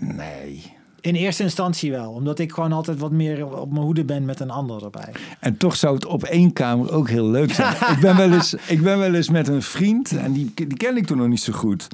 Nee. 0.00 0.76
In 1.08 1.14
eerste 1.14 1.42
instantie 1.42 1.90
wel. 1.90 2.10
Omdat 2.10 2.38
ik 2.38 2.52
gewoon 2.52 2.72
altijd 2.72 2.98
wat 2.98 3.10
meer 3.10 3.56
op 3.56 3.70
mijn 3.72 3.84
hoede 3.84 4.04
ben 4.04 4.24
met 4.24 4.40
een 4.40 4.50
ander 4.50 4.84
erbij. 4.84 5.12
En 5.40 5.56
toch 5.56 5.76
zou 5.76 5.94
het 5.94 6.06
op 6.06 6.22
één 6.22 6.52
kamer 6.52 6.92
ook 6.92 7.08
heel 7.08 7.26
leuk 7.26 7.52
zijn. 7.52 7.74
ik, 7.94 7.98
ben 8.00 8.16
wel 8.16 8.32
eens, 8.32 8.54
ik 8.54 8.82
ben 8.82 8.98
wel 8.98 9.14
eens 9.14 9.30
met 9.30 9.48
een 9.48 9.62
vriend, 9.62 10.16
en 10.16 10.32
die, 10.32 10.52
die 10.54 10.76
ken 10.76 10.96
ik 10.96 11.06
toen 11.06 11.16
nog 11.18 11.28
niet 11.28 11.40
zo 11.40 11.52
goed. 11.52 11.88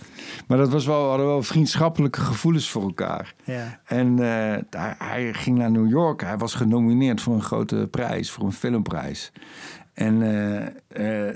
Maar 0.46 0.58
dat 0.58 0.68
was 0.68 0.86
wel, 0.86 1.02
we 1.02 1.08
hadden 1.08 1.26
wel 1.26 1.42
vriendschappelijke 1.42 2.20
gevoelens 2.20 2.68
voor 2.68 2.82
elkaar. 2.82 3.34
Ja. 3.44 3.80
En 3.84 4.16
hij, 4.16 4.94
hij 4.98 5.34
ging 5.34 5.58
naar 5.58 5.70
New 5.70 5.90
York. 5.90 6.20
Hij 6.20 6.38
was 6.38 6.54
genomineerd 6.54 7.20
voor 7.20 7.34
een 7.34 7.42
grote 7.42 7.88
prijs, 7.90 8.30
voor 8.30 8.44
een 8.44 8.52
filmprijs. 8.52 9.32
En 9.92 10.22
eh, 10.22 11.26
eh, 11.28 11.34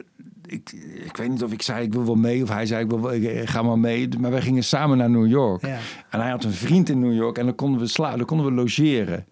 ik, 0.53 0.73
ik 1.05 1.17
weet 1.17 1.29
niet 1.29 1.43
of 1.43 1.53
ik 1.53 1.63
zei 1.63 1.85
ik 1.85 1.93
wil 1.93 2.05
wel 2.05 2.15
mee 2.15 2.43
of 2.43 2.49
hij 2.49 2.67
zei 2.67 2.83
ik 2.85 2.91
wil 2.91 3.01
wel, 3.01 3.13
ik 3.15 3.49
ga 3.49 3.63
maar 3.63 3.79
mee. 3.79 4.09
Maar 4.19 4.31
wij 4.31 4.43
gingen 4.43 4.65
samen 4.65 4.97
naar 4.99 5.11
New 5.11 5.27
York. 5.27 5.67
Ja. 5.67 5.79
En 6.11 6.21
hij 6.21 6.31
had 6.31 6.45
een 6.45 6.53
vriend 6.53 6.89
in 6.89 7.01
New 7.01 7.15
York 7.15 7.39
en 7.39 7.45
dan 7.45 7.55
konden 7.55 7.81
we 7.81 7.87
slapen, 7.87 8.19
dan 8.19 8.27
konden 8.27 8.47
we 8.47 8.53
logeren. 8.53 9.27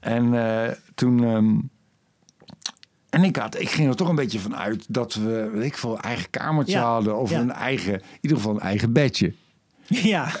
En 0.00 0.34
eh, 0.34 0.74
toen. 0.94 1.24
ehm, 1.24 1.54
en 3.10 3.24
ik, 3.24 3.36
had, 3.36 3.60
ik 3.60 3.68
ging 3.70 3.88
er 3.88 3.96
toch 3.96 4.08
een 4.08 4.14
beetje 4.14 4.40
van 4.40 4.56
uit 4.56 4.84
dat 4.88 5.14
we, 5.14 5.50
weet 5.52 5.64
ik 5.64 5.76
veel, 5.76 5.94
een 5.94 6.00
eigen 6.02 6.30
kamertje 6.30 6.72
Ja, 6.76 6.92
hadden. 6.92 7.16
Of 7.16 7.30
ja. 7.30 7.40
een 7.40 7.52
eigen, 7.52 7.92
in 7.92 8.02
ieder 8.20 8.38
geval 8.38 8.54
een 8.54 8.60
eigen 8.60 8.92
bedje. 8.92 9.32
Ja. 9.86 10.28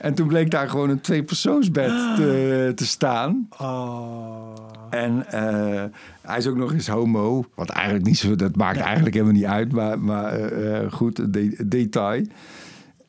En 0.00 0.14
toen 0.14 0.26
bleek 0.26 0.50
daar 0.50 0.68
gewoon 0.68 0.90
een 0.90 1.00
tweepersoonsbed 1.00 1.88
te, 2.16 2.72
te 2.74 2.86
staan. 2.86 3.48
Oh. 3.58 4.54
En 4.90 5.26
eh, 5.32 5.84
hij 6.22 6.38
is 6.38 6.46
ook 6.46 6.56
nog 6.56 6.72
eens 6.72 6.88
homo. 6.88 7.44
Wat 7.54 7.68
eigenlijk 7.68 8.06
niet 8.06 8.18
zo, 8.18 8.36
dat 8.36 8.56
maakt 8.56 8.78
eigenlijk 8.78 9.14
helemaal 9.14 9.34
niet 9.34 9.44
uit. 9.44 9.72
Maar, 9.72 9.98
maar 9.98 10.32
eh, 10.32 10.76
eh, 10.84 10.92
goed, 10.92 11.32
de- 11.32 11.66
detail. 11.66 12.26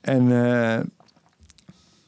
En, 0.02 0.32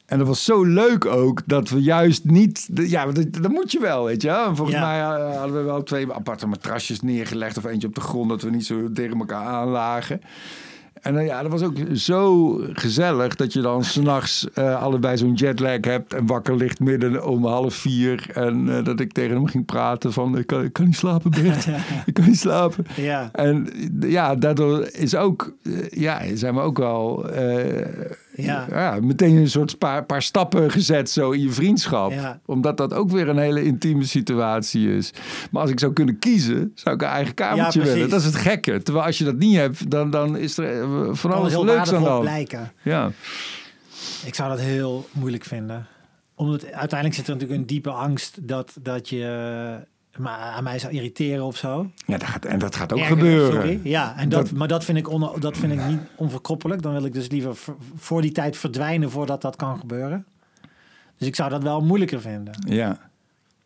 en 0.06 0.18
dat 0.18 0.28
was 0.28 0.44
zo 0.46 0.64
leuk 0.64 1.06
ook 1.06 1.42
dat 1.46 1.70
we 1.70 1.82
juist 1.82 2.26
niet. 2.26 2.70
Ja, 2.74 3.06
dat, 3.06 3.34
dat 3.34 3.52
moet 3.52 3.72
je 3.72 3.80
wel, 3.80 4.06
weet 4.06 4.22
je. 4.22 4.28
wel. 4.28 4.56
Volgens 4.56 4.78
Ja. 4.78 4.88
mij 4.88 5.00
hadden 5.36 5.58
we 5.58 5.64
wel 5.64 5.84
twee 5.84 6.14
aparte 6.14 6.48
matrasjes 6.48 7.02
neergelegd. 7.02 7.58
Of 7.58 7.66
eentje 7.66 7.88
op 7.88 7.96
de 7.96 8.02
grond, 8.02 8.30
dat 8.30 8.42
we 8.42 8.50
niet 8.50 8.66
zo 8.66 8.92
tegen 8.92 9.20
elkaar 9.20 9.46
aanlagen. 9.46 10.22
En 11.02 11.18
eh, 11.18 11.26
ja, 11.26 11.42
dat 11.42 11.52
was 11.52 11.62
ook 11.62 11.78
zo 11.94 12.54
gezellig 12.74 13.36
dat 13.36 13.54
je 13.54 13.62
dan 13.62 13.84
s'nachts 13.84 14.48
eh 14.54 14.82
allebei 14.82 15.18
zo'n 15.18 15.34
jetlag 15.34 15.78
hebt 15.82 16.14
en 16.14 16.26
wakker 16.26 16.56
ligt 16.56 16.80
midden 16.80 17.26
om 17.26 17.46
half 17.46 17.74
vier. 17.74 18.30
En 18.34 18.78
eh, 18.78 18.84
dat 18.84 19.00
ik 19.00 19.12
tegen 19.12 19.36
hem 19.36 19.48
ging 19.48 19.66
praten 19.66 20.14
van, 20.14 20.38
ik 20.38 20.48
kan, 20.48 20.64
ik 20.64 20.74
kan 20.74 20.86
niet 20.86 20.96
slapen 20.96 21.32
Bert, 21.32 21.68
ik 22.06 22.14
kan 22.14 22.26
niet 22.26 22.40
slapen. 22.40 22.86
Ja. 22.96 23.30
En 23.32 23.68
ja, 24.00 24.36
daardoor 24.36 24.90
is 24.92 25.16
ook, 25.16 25.54
ja, 25.90 26.22
zijn 26.34 26.56
we 26.56 26.62
ook 26.62 26.78
wel 26.78 27.26
Ja. 28.42 28.66
ja. 28.70 28.98
meteen 29.02 29.36
een 29.36 29.50
soort 29.50 29.78
paar, 29.78 30.06
paar 30.06 30.22
stappen 30.22 30.72
gezet 30.72 31.10
zo 31.10 31.32
in 31.32 31.42
je 31.42 31.50
vriendschap. 31.50 32.12
Ja. 32.12 32.40
Omdat 32.46 32.78
dat 32.78 32.94
ook 32.94 33.10
weer 33.10 33.30
een 33.30 33.38
hele 33.38 33.64
intieme 33.64 34.04
situatie 34.04 34.96
is. 34.96 35.12
Maar 35.52 35.62
als 35.62 35.72
ik 35.72 35.80
zou 35.80 35.94
kunnen 35.94 36.20
kiezen, 36.20 36.72
zou 36.76 36.96
ik 36.96 37.02
een 37.02 37.08
eigen 37.08 37.34
kamertje 37.34 37.82
willen. 37.82 38.10
Dat 38.10 38.20
is 38.20 38.26
het 38.26 38.36
gekke. 38.36 38.82
Terwijl 38.82 39.06
als 39.06 39.18
je 39.18 39.24
dat 39.24 39.38
niet 39.38 39.56
hebt, 39.56 39.90
dan, 39.92 40.10
dan 40.10 40.38
is 40.38 40.58
er 40.58 40.82
eh, 40.82 41.10
van 41.12 41.32
alles 41.32 41.52
heel 41.52 41.66
leuks 41.66 41.94
aan 41.94 42.04
de 42.04 42.20
blijken. 42.20 42.72
Ja. 42.82 43.12
Ik 44.26 44.36
zou 44.36 44.50
dat 44.50 44.60
heel 44.60 45.08
moeilijk 45.12 45.44
vinden. 45.44 45.88
Omdat 46.36 46.72
uiteindelijk 46.72 47.14
zit 47.14 47.28
er 47.28 47.34
natuurlijk 47.34 47.60
een 47.60 47.68
diepe 47.68 47.90
angst 47.90 48.48
dat, 48.48 48.76
dat 48.82 49.10
je 49.10 49.88
maar 50.18 50.38
aan 50.40 50.64
mij 50.64 50.80
zou 50.80 50.94
irriteren 50.94 51.44
of 51.46 51.58
zo. 51.58 51.92
Ja, 52.06 52.18
dat 52.18 52.28
gaat, 52.28 52.46
en 52.46 52.60
dat 52.60 52.76
gaat 52.76 52.94
ook 52.94 53.00
Erger, 53.00 53.16
gebeuren. 53.18 53.54
sorry. 53.54 53.80
Ja, 53.84 54.18
en 54.18 54.30
dat, 54.30 54.46
Dat- 54.48 54.58
maar 54.58 54.68
dat 54.68 54.86
vind, 54.86 54.98
ik 54.98 55.10
on, 55.10 55.30
dat 55.40 55.58
vind 55.58 55.74
ik 55.74 55.86
niet 55.86 56.00
onverkroppelijk. 56.16 56.82
Dan 56.82 56.92
wil 56.94 57.06
ik 57.06 57.14
dus 57.14 57.30
liever 57.30 57.58
voor 57.96 58.22
die 58.22 58.32
tijd 58.32 58.58
verdwijnen 58.58 59.12
voordat 59.12 59.42
dat 59.42 59.56
kan 59.56 59.80
gebeuren. 59.80 60.26
Dus 61.18 61.28
ik 61.28 61.36
zou 61.36 61.50
dat 61.50 61.64
wel 61.64 61.82
moeilijker 61.82 62.22
vinden. 62.22 62.54
Ja. 62.68 63.00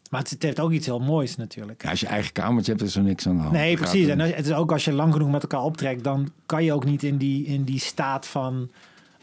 Maar 0.09 0.21
het, 0.21 0.29
het 0.29 0.43
heeft 0.43 0.59
ook 0.59 0.71
iets 0.71 0.85
heel 0.85 0.99
moois 0.99 1.35
natuurlijk. 1.35 1.83
Ja, 1.83 1.89
als 1.89 1.99
je 1.99 2.07
eigen 2.07 2.31
kamertje 2.33 2.71
hebt, 2.71 2.83
is 2.83 2.95
er 2.95 3.03
niks 3.03 3.27
aan 3.27 3.35
de 3.35 3.41
hand. 3.41 3.53
Nee, 3.53 3.75
precies. 3.75 4.07
En 4.07 4.19
het 4.19 4.45
is 4.45 4.53
ook 4.53 4.71
als 4.71 4.85
je 4.85 4.93
lang 4.93 5.13
genoeg 5.13 5.31
met 5.31 5.41
elkaar 5.41 5.63
optrekt, 5.63 6.03
dan 6.03 6.31
kan 6.45 6.63
je 6.63 6.73
ook 6.73 6.85
niet 6.85 7.03
in 7.03 7.17
die, 7.17 7.45
in 7.45 7.63
die 7.63 7.79
staat 7.79 8.27
van 8.27 8.69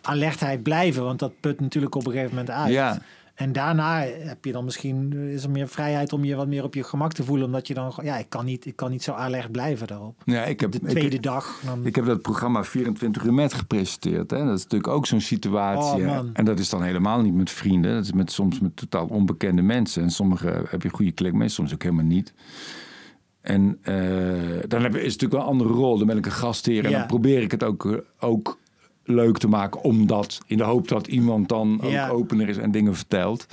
alertheid 0.02 0.62
blijven. 0.62 1.04
Want 1.04 1.18
dat 1.18 1.32
put 1.40 1.60
natuurlijk 1.60 1.94
op 1.94 2.06
een 2.06 2.12
gegeven 2.12 2.30
moment 2.34 2.50
uit. 2.50 2.72
Ja. 2.72 2.98
En 3.40 3.52
daarna 3.52 4.00
heb 4.18 4.44
je 4.44 4.52
dan 4.52 4.64
misschien 4.64 5.12
is 5.12 5.44
er 5.44 5.50
meer 5.50 5.68
vrijheid 5.68 6.12
om 6.12 6.25
je 6.25 6.35
wat 6.37 6.47
meer 6.49 6.64
op 6.64 6.75
je 6.75 6.82
gemak 6.85 7.12
te 7.12 7.25
voelen. 7.25 7.47
Omdat 7.47 7.66
je 7.66 7.75
dan, 7.75 7.92
ja, 8.02 8.16
ik 8.16 8.28
kan 8.28 8.44
niet, 8.44 8.66
ik 8.66 8.76
kan 8.76 8.90
niet 8.90 9.02
zo 9.02 9.12
alert 9.12 9.52
blijven 9.52 9.87
daarop. 9.87 10.23
Ja, 10.25 10.44
ik 10.44 10.61
heb, 10.61 10.73
De 10.73 10.78
ik- 10.82 10.88
tweede 10.88 11.20
dag. 11.20 11.61
Dan, 11.64 11.87
Ik 11.87 11.94
heb 11.97 12.04
dat 12.06 12.23
programma 12.23 12.64
24 12.64 13.25
uur 13.25 13.35
met 13.35 13.54
gepresenteerd. 13.54 14.30
Hè? 14.30 14.44
Dat 14.44 14.56
is 14.56 14.62
natuurlijk 14.62 14.92
ook 14.92 15.06
zo'n 15.06 15.20
situatie. 15.20 16.06
Oh. 16.06 16.18
En 16.32 16.44
dat 16.44 16.59
is 16.59 16.68
dan 16.68 16.82
helemaal 16.82 17.20
niet 17.23 17.35
met 17.35 17.50
vrienden. 17.50 17.94
Dat 17.94 18.04
is 18.04 18.12
met, 18.12 18.32
soms 18.32 18.61
met 18.61 18.76
totaal 18.76 19.06
onbekende 19.06 19.62
mensen. 19.62 20.02
En 20.02 20.11
sommige 20.11 20.62
heb 20.68 20.82
je 20.82 20.88
goede 20.88 21.12
klik 21.12 21.32
mee, 21.32 21.49
soms 21.49 21.73
ook 21.75 21.82
helemaal 21.82 22.04
niet. 22.04 22.35
En 23.40 23.78
eh, 23.82 23.94
dan 24.68 24.82
heb, 24.82 24.94
is 24.97 25.12
het 25.12 25.20
natuurlijk 25.23 25.32
wel 25.32 25.40
een 25.42 25.47
andere 25.49 25.70
rol. 25.73 25.99
Dan 25.99 26.06
ben 26.06 26.16
ik 26.16 26.26
een 26.26 26.32
gastheer 26.32 26.85
en 26.85 26.90
Ja. 26.90 26.99
dan 26.99 27.06
probeer 27.06 27.42
ik 27.42 27.50
het 27.50 27.62
ook, 27.62 27.85
eh, 27.87 27.97
ook 28.20 28.59
leuk 29.04 29.38
te 29.38 29.49
maken. 29.49 29.80
Omdat, 29.83 30.38
in 30.47 30.57
de 30.57 30.62
hoop 30.64 30.88
dat 30.88 31.07
iemand 31.07 31.49
dan 31.49 31.80
ook 31.83 31.90
Ja. 31.90 32.09
opener 32.09 32.49
is 32.49 32.57
en 32.57 32.71
dingen 32.71 32.95
vertelt. 32.95 33.47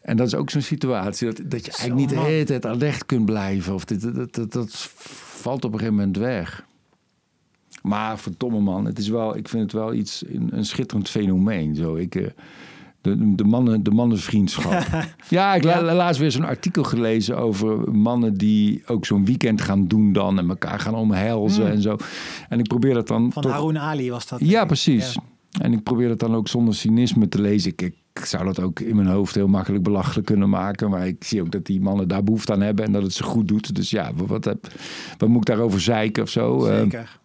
En 0.00 0.16
dat 0.16 0.26
is 0.26 0.34
ook 0.34 0.50
zo'n 0.50 0.60
situatie 0.60 1.26
dat, 1.26 1.36
dat 1.50 1.64
je 1.66 1.72
Zo, 1.72 1.78
eigenlijk 1.78 1.94
niet 2.00 2.08
de 2.08 2.14
man. 2.14 2.24
hele 2.24 2.44
tijd 2.44 2.66
alert 2.66 3.06
kunt 3.06 3.24
blijven. 3.24 3.74
Of 3.74 3.84
dit, 3.84 4.14
dat, 4.14 4.34
dat, 4.34 4.52
dat 4.52 4.74
valt 5.40 5.64
op 5.64 5.72
een 5.72 5.78
gegeven 5.78 5.98
moment 5.98 6.16
weg. 6.16 6.64
Maar 7.82 8.18
verdomme 8.18 8.60
man, 8.60 8.84
het 8.84 8.98
is 8.98 9.08
wel, 9.08 9.36
ik 9.36 9.48
vind 9.48 9.62
het 9.62 9.72
wel 9.72 9.94
iets, 9.94 10.24
een, 10.28 10.48
een 10.52 10.64
schitterend 10.64 11.08
fenomeen. 11.08 11.74
Zo. 11.74 11.94
Ik, 11.96 12.14
eh, 12.14 12.26
de, 13.02 13.34
de, 13.34 13.44
mannen, 13.44 13.82
de 13.82 13.90
mannenvriendschap. 13.90 14.72
ja, 15.28 15.54
ik 15.54 15.62
heb 15.62 15.82
Ja. 15.82 15.94
laatst 15.94 16.20
weer 16.20 16.30
zo'n 16.30 16.44
artikel 16.44 16.82
gelezen 16.82 17.38
over 17.38 17.92
mannen 17.92 18.34
die 18.34 18.82
ook 18.86 19.06
zo'n 19.06 19.24
weekend 19.24 19.60
gaan 19.60 19.86
doen 19.86 20.12
dan. 20.12 20.38
En 20.38 20.48
elkaar 20.48 20.80
gaan 20.80 20.94
omhelzen 20.94 21.70
en 21.70 21.82
zo. 21.82 21.96
En 22.48 22.58
ik 22.58 22.66
probeer 22.68 22.94
dat 22.94 23.08
dan 23.08 23.32
van 23.32 23.42
toch... 23.42 23.52
Haroon 23.52 23.78
Ali 23.78 24.10
was 24.10 24.28
dat. 24.28 24.40
Ja, 24.42 24.64
precies. 24.64 25.12
Ja. 25.12 25.22
En 25.60 25.72
ik 25.72 25.82
probeer 25.82 26.08
dat 26.08 26.18
dan 26.18 26.34
ook 26.34 26.48
zonder 26.48 26.74
cynisme 26.74 27.28
te 27.28 27.40
lezen. 27.40 27.70
Ik, 27.70 27.80
ik 28.12 28.24
zou 28.24 28.44
dat 28.44 28.60
ook 28.60 28.80
in 28.80 28.96
mijn 28.96 29.08
hoofd 29.08 29.34
heel 29.34 29.48
makkelijk 29.48 29.82
belachelijk 29.82 30.26
kunnen 30.26 30.48
maken. 30.48 30.90
Maar 30.90 31.06
ik 31.06 31.24
zie 31.24 31.40
ook 31.42 31.50
dat 31.50 31.66
die 31.66 31.80
mannen 31.80 32.08
daar 32.08 32.24
behoefte 32.24 32.52
aan 32.52 32.60
hebben 32.60 32.84
en 32.84 32.92
dat 32.92 33.02
het 33.02 33.12
ze 33.12 33.22
goed 33.22 33.48
doet. 33.48 33.74
Dus 33.74 33.90
ja, 33.90 34.10
wat, 34.14 34.44
heb, 34.44 34.66
wat 35.18 35.28
moet 35.28 35.38
ik 35.40 35.46
daarover 35.46 35.80
zeiken 35.80 36.22
of 36.22 36.28
zo? 36.28 36.64
Eh, 36.66 36.78
Zeker. 36.78 37.18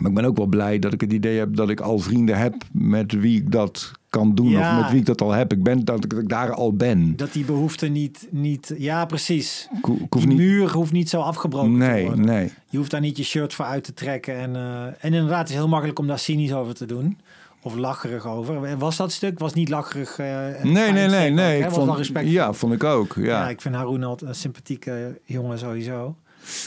maar 0.00 0.10
ik 0.10 0.14
ben 0.16 0.24
ook 0.24 0.36
wel 0.36 0.46
blij 0.46 0.78
dat 0.78 0.92
ik 0.92 1.00
het 1.00 1.12
idee 1.12 1.38
heb 1.38 1.56
dat 1.56 1.68
ik 1.70 1.80
al 1.80 1.98
vrienden 1.98 2.38
heb 2.38 2.54
met 2.72 3.12
wie 3.12 3.40
ik 3.40 3.52
dat 3.52 3.92
kan 4.10 4.34
doen. 4.34 4.48
Ja. 4.48 4.76
Of 4.76 4.82
met 4.82 4.90
wie 4.90 5.00
ik 5.00 5.06
dat 5.06 5.20
al 5.20 5.30
heb. 5.32 5.52
Ik 5.52 5.62
ben 5.62 5.84
dat 5.84 6.04
ik, 6.04 6.28
daar 6.28 6.52
al 6.54 6.72
ben. 6.74 7.16
Dat 7.16 7.32
die 7.32 7.44
behoefte 7.44 7.86
niet, 7.88 8.26
niet 8.30 8.74
ja 8.78 9.04
precies. 9.04 9.68
Die 10.10 10.26
niet... 10.26 10.36
muur 10.36 10.72
hoeft 10.72 10.92
niet 10.92 11.08
zo 11.08 11.20
afgebroken 11.20 11.70
te 11.72 11.76
Nee, 11.76 12.06
worden. 12.06 12.24
nee. 12.24 12.52
Je 12.70 12.76
hoeft 12.78 12.90
daar 12.90 13.00
niet 13.00 13.16
je 13.16 13.22
shirt 13.24 13.54
voor 13.54 13.64
uit 13.64 13.84
te 13.84 13.94
trekken. 13.94 14.34
En, 14.36 14.56
eh, 14.56 14.84
en 14.84 14.94
inderdaad, 15.14 15.38
het 15.38 15.48
is 15.48 15.54
heel 15.54 15.68
makkelijk 15.68 15.98
om 15.98 16.06
daar 16.06 16.18
cynisch 16.18 16.52
over 16.52 16.74
te 16.74 16.86
doen. 16.86 17.18
Of 17.62 17.74
lacherig 17.74 18.26
over. 18.26 18.78
Was 18.78 18.96
dat 18.96 19.12
stuk? 19.12 19.38
Was 19.38 19.54
niet 19.54 19.68
lacherig? 19.68 20.18
en 20.18 20.72
Nee, 20.72 20.92
nee, 20.92 21.06
nee, 21.08 21.30
nee. 21.30 21.58
ook? 21.58 21.64
Ik 21.64 21.70
vond, 21.70 21.96
respect. 21.96 22.28
ja, 22.30 22.52
vond 22.52 22.72
ik 22.72 22.84
ook. 22.84 23.14
Ja. 23.16 23.22
Ja. 23.24 23.48
ik 23.48 23.60
vind 23.60 23.74
Haroon 23.74 24.02
altijd 24.04 24.30
een 24.30 24.36
sympathieke 24.36 25.20
jongen 25.24 25.58
sowieso. 25.58 26.14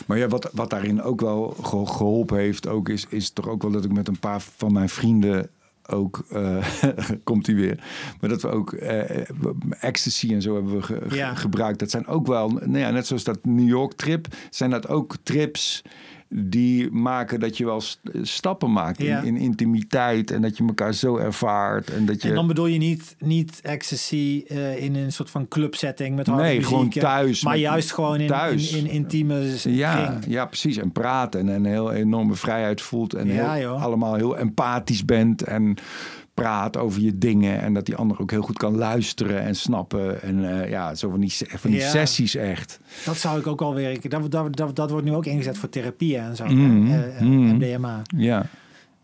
Maar 0.06 0.18
ja, 0.18 0.28
wat, 0.28 0.50
wat 0.54 0.70
daarin 0.70 1.02
ook 1.02 1.22
wel 1.22 1.56
ge- 1.62 1.86
geholpen 1.86 2.38
heeft, 2.38 2.68
ook 2.68 2.90
is, 2.90 3.06
is 3.10 3.30
toch 3.30 3.48
ook 3.48 3.62
wel 3.62 3.72
dat 3.72 3.84
ik 3.86 3.92
met 3.94 4.08
een 4.08 4.20
paar 4.20 4.42
van 4.42 4.74
mijn 4.74 4.90
vrienden 4.90 5.50
ook, 5.90 6.24
eh, 6.32 6.66
komt 7.24 7.46
hij 7.46 7.56
weer, 7.56 7.84
maar 8.22 8.30
dat 8.30 8.42
we 8.42 8.48
ook 8.50 8.74
eh, 8.74 9.26
ecstasy 9.80 10.34
en 10.34 10.42
zo 10.42 10.54
hebben 10.56 10.74
we 10.76 10.82
ge- 10.82 11.02
ge- 11.08 11.16
Ja. 11.16 11.36
gebruikt. 11.36 11.80
Dat 11.80 11.92
zijn 11.92 12.08
ook 12.08 12.28
wel, 12.28 12.50
nou 12.50 12.78
ja, 12.78 12.90
net 12.90 13.08
zoals 13.08 13.24
dat 13.24 13.46
New 13.46 13.68
York 13.68 13.94
trip, 13.94 14.28
zijn 14.50 14.70
dat 14.70 14.88
ook 14.88 15.16
trips 15.24 15.82
die 16.36 16.92
maken 16.92 17.40
dat 17.40 17.58
je 17.58 17.66
wel 17.66 17.82
st- 17.82 18.00
stappen 18.22 18.72
maakt 18.72 19.02
Ja. 19.02 19.20
in, 19.20 19.26
in 19.26 19.38
intimiteit 19.38 20.32
en 20.32 20.42
dat 20.42 20.58
je 20.58 20.66
elkaar 20.68 20.94
zo 20.94 21.18
ervaart 21.18 21.90
en 21.90 22.06
dat 22.06 22.22
je... 22.22 22.28
En 22.30 22.36
dan 22.36 22.48
bedoel 22.48 22.66
je 22.66 22.78
niet, 22.78 23.16
niet 23.20 23.60
ecstasy 23.62 24.44
eh, 24.48 24.84
in 24.84 24.96
een 24.96 25.12
soort 25.12 25.30
van 25.30 25.48
clubsetting 25.48 26.16
met 26.16 26.28
harde 26.28 26.44
Nee, 26.44 26.52
muziek. 26.56 26.70
gewoon 26.72 26.90
thuis 26.90 27.44
Maar 27.44 27.58
juist 27.58 27.92
gewoon 27.94 28.20
in, 28.20 28.28
thuis. 28.28 28.72
in, 28.72 28.86
in 28.86 28.92
intieme 28.92 29.56
Ja, 29.64 30.06
kring. 30.06 30.34
ja, 30.34 30.46
precies. 30.46 30.78
En 30.78 30.92
praten 30.92 31.40
en 31.40 31.48
een 31.48 31.66
heel 31.66 31.92
enorme 31.92 32.36
vrijheid 32.36 32.82
voelt. 32.82 33.14
En 33.14 33.28
Ja, 33.28 33.54
heel, 33.54 33.62
joh. 33.70 33.84
allemaal 33.84 34.16
heel 34.16 34.38
empathisch 34.38 35.06
bent. 35.06 35.42
En 35.44 35.76
praat 36.34 36.78
over 36.78 37.02
je 37.02 37.18
dingen. 37.18 37.60
En 37.62 37.74
dat 37.74 37.86
die 37.86 37.96
ander 37.96 38.20
ook 38.20 38.32
heel 38.32 38.42
goed 38.42 38.58
kan 38.58 38.76
luisteren 38.76 39.42
en 39.42 39.56
snappen. 39.56 40.22
En 40.22 40.60
eh, 40.62 40.70
ja, 40.70 40.96
zo 40.96 41.10
van 41.10 41.20
die, 41.20 41.34
van 41.48 41.72
die 41.72 41.80
Ja. 41.80 41.90
sessies 41.90 42.36
echt. 42.36 42.80
Dat 43.06 43.18
zou 43.18 43.40
ik 43.40 43.48
ook 43.48 43.60
wel 43.60 43.74
weer... 43.74 44.10
Dat, 44.10 44.32
dat, 44.32 44.56
dat, 44.56 44.76
dat 44.76 44.90
wordt 44.90 45.06
nu 45.06 45.14
ook 45.14 45.26
ingezet 45.26 45.58
voor 45.58 45.70
therapieën 45.70 46.22
en 46.22 46.36
zo. 46.36 46.46
Mhm, 46.46 46.92
eh, 46.92 47.18
eh, 47.18 47.22
mhm. 47.22 47.56
MDMA. 47.56 48.02
Ja, 48.18 48.46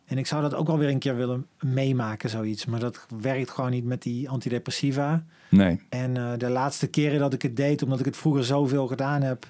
En 0.06 0.18
ik 0.18 0.28
zou 0.28 0.42
dat 0.42 0.54
ook 0.56 0.68
wel 0.68 0.78
weer 0.78 0.90
een 0.90 1.00
keer 1.00 1.16
willen 1.16 1.46
meemaken, 1.60 2.30
zoiets. 2.30 2.66
Maar 2.66 2.80
dat 2.80 3.06
werkt 3.22 3.50
gewoon 3.50 3.72
niet 3.72 3.86
met 3.86 4.02
die 4.02 4.30
antidepressiva. 4.30 5.24
nee. 5.50 5.82
En 5.90 6.14
de 6.38 6.50
laatste 6.50 6.88
keren 6.88 7.20
dat 7.20 7.34
ik 7.34 7.42
het 7.42 7.56
deed, 7.56 7.84
omdat 7.84 8.00
ik 8.00 8.06
het 8.06 8.18
vroeger 8.18 8.44
zoveel 8.44 8.88
gedaan 8.88 9.22
heb, 9.22 9.48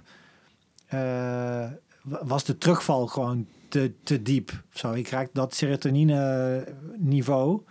wa- 2.02 2.26
was 2.26 2.44
de 2.44 2.58
terugval 2.58 3.08
gewoon 3.08 3.46
te, 3.70 3.94
te 4.04 4.22
diep. 4.22 4.64
Zo, 4.70 4.92
ik 4.94 5.08
raak 5.10 5.30
dat 5.34 5.56
serotonine 5.56 6.64
niveau 6.98 7.62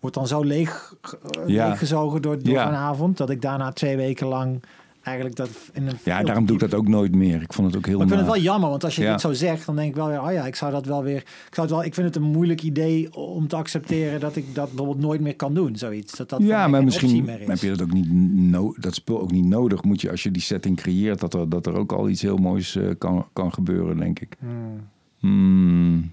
wordt 0.00 0.16
dan 0.16 0.26
zo 0.26 0.42
leeg, 0.42 0.94
eh, 1.02 1.48
Ja. 1.48 1.66
leeggezogen 1.68 2.22
door, 2.22 2.42
door 2.42 2.52
Ja. 2.54 2.68
een 2.68 2.74
avond, 2.74 3.16
dat 3.16 3.30
ik 3.30 3.42
daarna 3.42 3.72
twee 3.72 3.96
weken 3.96 4.26
lang 4.26 4.62
eigenlijk 5.02 5.36
dat 5.36 5.48
in 5.72 5.86
een 5.86 5.94
Ja, 6.04 6.22
daarom 6.22 6.46
doe 6.46 6.54
ik 6.54 6.60
dat 6.70 6.74
ook 6.74 6.88
nooit 6.88 7.14
meer. 7.14 7.42
Ik 7.42 7.52
vond 7.52 7.66
het 7.66 7.76
ook 7.76 7.86
heel 7.86 7.96
maar 7.98 8.06
ik 8.06 8.12
vind 8.12 8.24
het 8.26 8.30
wel 8.34 8.42
jammer, 8.42 8.70
want 8.70 8.84
als 8.84 8.96
je 8.96 9.02
Ja. 9.02 9.10
dit 9.10 9.20
zo 9.20 9.32
zegt, 9.32 9.66
dan 9.66 9.76
denk 9.76 9.88
ik 9.88 9.94
wel 9.94 10.06
weer, 10.08 10.22
oh 10.22 10.32
ja, 10.32 10.46
ik 10.46 10.54
zou 10.54 10.72
dat 10.72 10.86
wel 10.86 11.02
weer, 11.02 11.16
ik 11.16 11.48
zou 11.54 11.66
het 11.66 11.76
wel, 11.76 11.84
ik 11.84 11.94
vind 11.94 12.06
het 12.06 12.16
een 12.16 12.30
moeilijk 12.30 12.62
idee 12.62 13.14
om 13.14 13.48
te 13.48 13.56
accepteren 13.56 14.20
dat 14.20 14.36
ik 14.36 14.54
dat 14.54 14.68
bijvoorbeeld 14.68 14.98
nooit 14.98 15.20
meer 15.20 15.36
kan 15.36 15.54
doen, 15.54 15.76
zoiets. 15.76 16.16
Dat 16.16 16.28
dat 16.28 16.42
Ja, 16.42 16.68
maar 16.68 16.84
misschien 16.84 17.28
heb 17.28 17.58
je 17.58 17.68
dat 17.68 17.82
ook 17.82 17.92
niet 17.92 18.12
no 18.50 18.74
dat 18.78 18.94
spul 18.94 19.20
ook 19.20 19.30
niet 19.30 19.44
nodig. 19.46 19.82
Moet 19.82 20.00
je 20.00 20.10
als 20.10 20.22
je 20.22 20.30
die 20.30 20.42
setting 20.42 20.76
creëert 20.76 21.20
dat 21.20 21.34
er, 21.34 21.48
dat 21.48 21.66
er 21.66 21.74
ook 21.74 21.92
al 21.92 22.08
iets 22.08 22.22
heel 22.22 22.36
moois 22.36 22.76
eh, 22.76 22.88
kan, 22.98 23.26
kan 23.32 23.52
gebeuren, 23.52 23.96
denk 23.96 24.20
ik. 24.20 24.36
Hmm. 24.38 24.88
Hmm, 25.20 26.12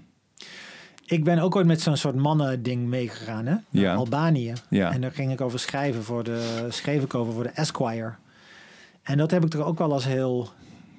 Ik 1.06 1.24
ben 1.24 1.38
ook 1.38 1.56
ooit 1.56 1.66
met 1.66 1.80
zo'n 1.80 1.96
soort 1.96 2.16
mannen-ding 2.16 2.86
meegegaan, 2.86 3.46
hè? 3.46 3.56
Ja. 3.70 3.94
Albanië. 3.94 4.52
Ja. 4.70 4.92
En 4.92 5.00
daar 5.00 5.12
ging 5.12 5.32
ik 5.32 5.40
over 5.40 5.58
schrijven 5.58 6.02
voor 6.02 6.24
de, 6.24 6.66
schreef 6.68 7.02
ik 7.02 7.14
over 7.14 7.32
voor 7.32 7.42
de 7.42 7.48
Esquire. 7.48 8.14
En 9.02 9.18
dat 9.18 9.30
heb 9.30 9.44
ik 9.44 9.50
toch 9.50 9.64
ook 9.64 9.78
wel 9.78 9.92
als 9.92 10.04
heel 10.04 10.48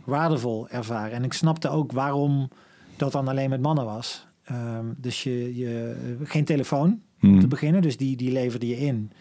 waardevol 0.04 0.70
ervaren. 0.70 1.12
En 1.12 1.24
ik 1.24 1.34
snapte 1.34 1.70
ook 1.70 1.92
waarom 1.92 2.50
dat 2.98 3.12
dan 3.12 3.28
alleen 3.28 3.50
met 3.50 3.62
mannen 3.62 3.86
was. 3.86 4.28
Ehm, 4.44 4.86
dus 4.98 5.24
je, 5.24 5.56
je, 5.56 5.96
geen 6.24 6.46
telefoon 6.46 7.02
hmm. 7.20 7.40
te 7.40 7.48
beginnen, 7.48 7.82
dus 7.82 7.98
die, 7.98 8.18
die 8.18 8.32
leverde 8.32 8.68
je 8.68 8.78
in. 8.78 9.12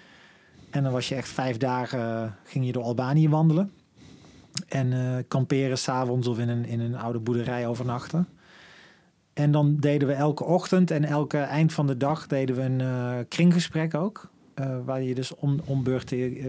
En 0.70 0.82
dan 0.82 0.92
was 0.92 1.08
je 1.08 1.14
echt 1.14 1.28
vijf 1.28 1.56
dagen, 1.56 2.34
ging 2.44 2.66
je 2.66 2.72
door 2.72 2.82
Albanië 2.82 3.28
wandelen. 3.28 3.70
En 4.68 4.92
eh 4.92 5.24
kamperen 5.28 5.78
s'avonds 5.78 6.26
of 6.26 6.38
in 6.38 6.48
een, 6.48 6.64
in 6.64 6.80
een 6.80 6.96
oude 6.96 7.18
boerderij 7.18 7.66
overnachten. 7.66 8.28
En 9.38 9.50
dan 9.50 9.76
deden 9.76 10.08
we 10.08 10.14
elke 10.14 10.44
ochtend 10.44 10.90
en 10.90 11.04
elke 11.04 11.38
eind 11.38 11.72
van 11.72 11.86
de 11.86 11.96
dag 11.96 12.26
deden 12.26 12.56
we 12.56 12.62
een 12.62 12.80
eh, 12.80 13.18
kringgesprek 13.28 13.94
ook. 13.94 14.30
Eh, 14.54 14.76
waar 14.84 15.02
je 15.02 15.14
dus 15.14 15.34
om, 15.34 15.60
om 15.64 15.82
beurten 15.82 16.36
eh, 16.36 16.46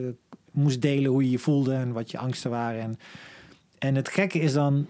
moest 0.52 0.82
delen 0.82 1.12
hoe 1.12 1.24
je 1.24 1.30
je 1.30 1.40
voelde 1.40 1.74
en 1.74 1.92
wat 1.92 2.12
je 2.12 2.18
angsten 2.18 2.50
waren. 2.50 2.82
En, 2.82 3.00
en 3.78 3.96
het 3.96 4.10
gekke 4.10 4.40
is 4.40 4.54
dan, 4.54 4.88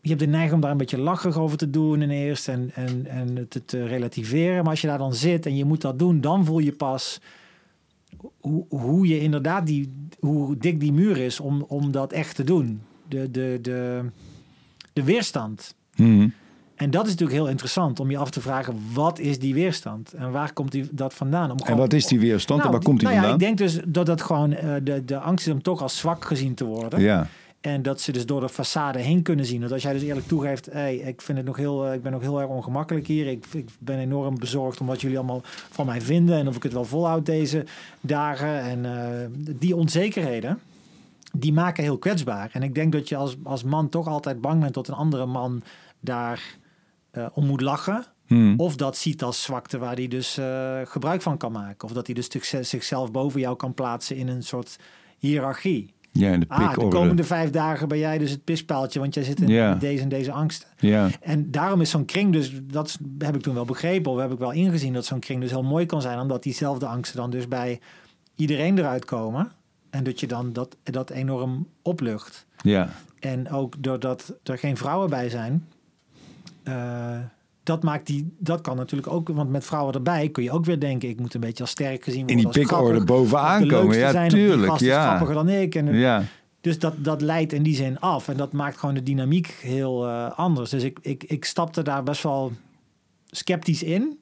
je 0.00 0.08
hebt 0.08 0.20
de 0.20 0.26
neiging 0.26 0.54
om 0.54 0.60
daar 0.60 0.70
een 0.70 0.76
beetje 0.76 0.98
lacherig 0.98 1.38
over 1.38 1.56
te 1.56 1.70
doen 1.70 2.02
in 2.02 2.10
eerst 2.10 2.48
en, 2.48 2.70
en, 2.74 3.06
en 3.06 3.36
het 3.36 3.62
te 3.64 3.86
relativeren. 3.86 4.62
Maar 4.62 4.70
als 4.70 4.80
je 4.80 4.86
daar 4.86 4.98
dan 4.98 5.14
zit 5.14 5.46
en 5.46 5.56
je 5.56 5.64
moet 5.64 5.80
dat 5.80 5.98
doen, 5.98 6.20
dan 6.20 6.44
voel 6.44 6.58
je 6.58 6.72
pas 6.72 7.20
hoe, 8.40 8.66
hoe 8.68 9.06
je 9.06 9.20
inderdaad 9.20 9.66
die, 9.66 10.08
hoe 10.20 10.56
dik 10.56 10.80
die 10.80 10.92
muur 10.92 11.16
is 11.16 11.40
om, 11.40 11.62
om 11.62 11.90
dat 11.90 12.12
echt 12.12 12.36
te 12.36 12.44
doen. 12.44 12.82
De, 13.08 13.30
de, 13.30 13.58
de, 13.62 14.04
de 14.92 15.04
weerstand. 15.04 15.74
Hmm. 15.94 16.32
En 16.74 16.90
dat 16.90 17.04
is 17.04 17.10
natuurlijk 17.10 17.38
heel 17.38 17.48
interessant 17.48 18.00
om 18.00 18.10
je 18.10 18.18
af 18.18 18.30
te 18.30 18.40
vragen: 18.40 18.80
wat 18.92 19.18
is 19.18 19.38
die 19.38 19.54
weerstand 19.54 20.12
en 20.12 20.30
waar 20.30 20.52
komt 20.52 20.72
die, 20.72 20.88
dat 20.90 21.14
vandaan? 21.14 21.50
Om 21.50 21.58
En 21.58 21.76
wat 21.76 21.92
is 21.92 22.06
die 22.06 22.20
weerstand 22.20 22.60
en 22.60 22.66
Nou, 22.66 22.78
waar 22.78 22.86
komt 22.86 23.00
die 23.00 23.08
nou 23.08 23.20
ja, 23.20 23.28
vandaan? 23.28 23.50
ik 23.50 23.56
denk 23.56 23.70
dus 23.70 23.80
dat 23.86 24.06
het 24.06 24.22
gewoon 24.22 24.52
eh, 24.52 24.74
de, 24.82 25.04
de 25.04 25.18
angst 25.18 25.46
is 25.46 25.52
om 25.52 25.62
toch 25.62 25.82
als 25.82 25.98
zwak 25.98 26.24
gezien 26.24 26.54
te 26.54 26.64
worden. 26.64 27.00
Ja, 27.00 27.28
En 27.60 27.82
dat 27.82 28.00
ze 28.00 28.12
dus 28.12 28.26
door 28.26 28.40
de 28.40 28.50
façade 28.50 28.98
heen 28.98 29.22
kunnen 29.22 29.44
zien. 29.44 29.60
Dat 29.60 29.72
als 29.72 29.82
jij 29.82 29.92
dus 29.92 30.02
eerlijk 30.02 30.26
toegeeft, 30.26 30.66
hey, 30.72 30.96
ik 30.96 31.22
vind 31.22 31.38
het 31.38 31.46
nog 31.46 31.56
heel, 31.56 31.86
eh, 31.86 31.94
ik 31.94 32.02
ben 32.02 32.12
nog 32.12 32.20
heel 32.20 32.40
erg 32.40 32.48
ongemakkelijk 32.48 33.06
hier. 33.06 33.26
Ik, 33.26 33.46
ik 33.52 33.68
ben 33.78 33.98
enorm 33.98 34.38
bezorgd 34.38 34.80
om 34.80 34.86
wat 34.86 35.00
jullie 35.00 35.18
allemaal 35.18 35.40
van 35.70 35.86
mij 35.86 36.00
vinden 36.00 36.38
en 36.38 36.48
of 36.48 36.56
ik 36.56 36.62
het 36.62 36.72
wel 36.72 36.84
volhoud 36.84 37.26
deze 37.26 37.64
dagen. 38.00 38.60
En 38.60 38.84
eh, 38.84 39.26
die 39.56 39.76
onzekerheden, 39.76 40.58
die 41.32 41.52
maken 41.52 41.82
heel 41.82 41.98
kwetsbaar. 41.98 42.50
En 42.52 42.62
ik 42.62 42.74
denk 42.74 42.92
dat 42.92 43.08
je 43.08 43.16
als, 43.16 43.36
als 43.42 43.62
man 43.62 43.88
toch 43.88 44.08
altijd 44.08 44.40
bang 44.40 44.60
bent 44.60 44.74
dat 44.74 44.88
een 44.88 44.94
andere 44.94 45.26
man 45.26 45.62
daar 46.00 46.56
eh, 47.14 47.26
om 47.32 47.46
moet 47.46 47.60
lachen. 47.60 48.04
Hmm. 48.26 48.54
Of 48.56 48.76
dat 48.76 48.96
ziet 48.96 49.22
als 49.22 49.42
zwakte 49.42 49.78
waar 49.78 49.94
hij 49.94 50.08
dus 50.08 50.38
eh, 50.38 50.80
gebruik 50.84 51.22
van 51.22 51.36
kan 51.36 51.52
maken. 51.52 51.88
Of 51.88 51.94
dat 51.94 52.06
hij 52.06 52.14
dus 52.14 52.30
zich- 52.30 52.66
zichzelf 52.66 53.10
boven 53.10 53.40
jou 53.40 53.56
kan 53.56 53.74
plaatsen 53.74 54.16
in 54.16 54.28
een 54.28 54.42
soort 54.42 54.76
hiërarchie. 55.18 55.92
Ja, 56.12 56.32
in 56.32 56.40
de 56.40 56.46
Ah, 56.48 56.74
de 56.74 56.88
komende 56.88 57.24
vijf 57.24 57.50
dagen 57.50 57.88
ben 57.88 57.98
jij 57.98 58.18
dus 58.18 58.30
het 58.30 58.44
pispaaltje, 58.44 59.00
want 59.00 59.14
jij 59.14 59.24
zit 59.24 59.40
in 59.40 59.48
Ja. 59.48 59.74
deze 59.74 60.02
en 60.02 60.08
deze 60.08 60.32
angsten. 60.32 60.68
Ja, 60.78 61.08
En 61.20 61.50
daarom 61.50 61.80
is 61.80 61.90
zo'n 61.90 62.04
kring 62.04 62.32
dus, 62.32 62.52
dat 62.62 62.98
heb 63.18 63.34
ik 63.34 63.42
toen 63.42 63.54
wel 63.54 63.64
begrepen, 63.64 64.12
of 64.12 64.18
heb 64.18 64.32
ik 64.32 64.38
wel 64.38 64.50
ingezien, 64.52 64.92
dat 64.92 65.04
zo'n 65.04 65.18
kring 65.18 65.40
dus 65.40 65.50
heel 65.50 65.62
mooi 65.62 65.86
kan 65.86 66.02
zijn, 66.02 66.18
omdat 66.18 66.42
diezelfde 66.42 66.86
angsten 66.86 67.16
dan 67.16 67.30
dus 67.30 67.48
bij 67.48 67.80
iedereen 68.36 68.78
eruit 68.78 69.04
komen. 69.04 69.50
En 69.90 70.04
dat 70.04 70.20
je 70.20 70.26
dan 70.26 70.52
dat, 70.52 70.76
dat 70.82 71.10
enorm 71.10 71.66
oplucht. 71.82 72.46
ja. 72.62 72.88
En 73.20 73.50
ook 73.50 73.82
doordat 73.82 74.34
er 74.42 74.58
geen 74.58 74.76
vrouwen 74.76 75.10
bij 75.10 75.28
zijn, 75.28 75.68
eh, 76.64 77.18
dat 77.62 77.82
maakt 77.82 78.06
die, 78.06 78.34
dat 78.38 78.60
kan 78.60 78.76
natuurlijk 78.76 79.12
ook, 79.12 79.28
want 79.28 79.50
met 79.50 79.64
vrouwen 79.64 79.94
erbij 79.94 80.28
kun 80.28 80.42
je 80.42 80.50
ook 80.50 80.64
weer 80.64 80.80
denken, 80.80 81.08
ik 81.08 81.20
moet 81.20 81.34
een 81.34 81.40
beetje 81.40 81.62
als 81.62 81.70
sterk 81.70 82.04
gezien 82.04 82.26
In 82.26 82.34
worden. 82.34 82.52
die 82.52 82.62
als 82.62 82.70
pikorde 82.70 82.94
grappig, 82.94 83.16
bovenaan 83.16 83.68
komen. 83.68 83.96
Ja, 83.98 84.10
zijn, 84.10 84.28
die 84.28 84.38
tuurlijk. 84.38 84.76
Ja. 84.76 85.06
grappiger 85.06 85.34
dan 85.34 85.48
ik. 85.48 85.74
En, 85.74 85.94
ja. 85.94 86.22
dus 86.60 86.78
dat, 86.78 86.94
dat 87.04 87.20
leidt 87.20 87.52
in 87.52 87.62
die 87.62 87.74
zin 87.74 88.00
af. 88.00 88.28
En 88.28 88.36
dat 88.36 88.52
maakt 88.52 88.78
gewoon 88.78 88.94
de 88.94 89.02
dynamiek 89.02 89.46
heel 89.46 90.06
eh, 90.08 90.38
anders. 90.38 90.70
Dus 90.70 90.82
ik, 90.82 90.98
ik, 91.02 91.24
ik 91.24 91.44
stapte 91.44 91.82
daar 91.82 92.02
best 92.02 92.22
wel 92.22 92.52
sceptisch 93.26 93.82
in. 93.82 94.18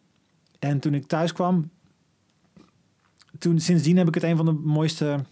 En 0.58 0.78
toen 0.78 0.94
ik 0.94 1.06
thuis 1.06 1.32
kwam... 1.32 1.70
Toen, 3.38 3.61
sindsdien 3.61 3.96
heb 3.96 4.08
ik 4.08 4.14
het 4.14 4.22
een 4.22 4.37
van 4.37 4.46
de 4.46 4.52
mooiste 4.52 5.25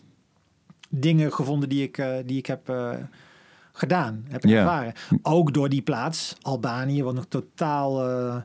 dingen 0.89 1.33
gevonden 1.33 1.69
die 1.69 1.83
ik, 1.83 1.99
eh, 1.99 2.17
die 2.25 2.39
ik 2.39 2.47
heb 2.47 2.69
gedaan. 3.73 4.25
Heb 4.29 4.45
Ja. 4.45 4.59
ervaren. 4.59 4.93
Ook 5.23 5.55
door 5.55 5.69
die 5.69 5.83
plaats, 5.83 6.37
Albanië, 6.41 7.03
wat 7.03 7.15
nog 7.15 7.27
totaal 7.29 8.09
eh, 8.09 8.37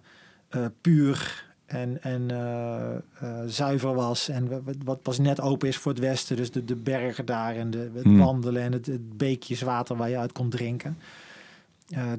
eh, 0.49 0.65
puur 0.81 1.43
en, 1.65 2.03
en 2.03 2.31
eh, 2.31 3.29
zuiver 3.45 3.93
was. 3.93 4.29
En 4.29 4.49
wa- 4.49 4.61
wat, 4.83 5.01
pas 5.01 5.19
net 5.19 5.41
open 5.41 5.67
is 5.67 5.77
voor 5.77 5.91
het 5.91 6.01
westen. 6.01 6.35
Dus 6.35 6.51
de, 6.51 6.65
de 6.65 6.75
bergen 6.75 7.25
daar 7.25 7.55
en 7.55 7.69
de, 7.71 7.91
het 7.93 8.03
Hmm. 8.03 8.17
wandelen 8.17 8.61
en 8.61 8.71
het, 8.71 8.85
het 8.85 9.17
beekjeswater 9.17 9.95
waar 9.97 10.09
je 10.09 10.17
uit 10.17 10.31
kon 10.31 10.49
drinken. 10.49 10.97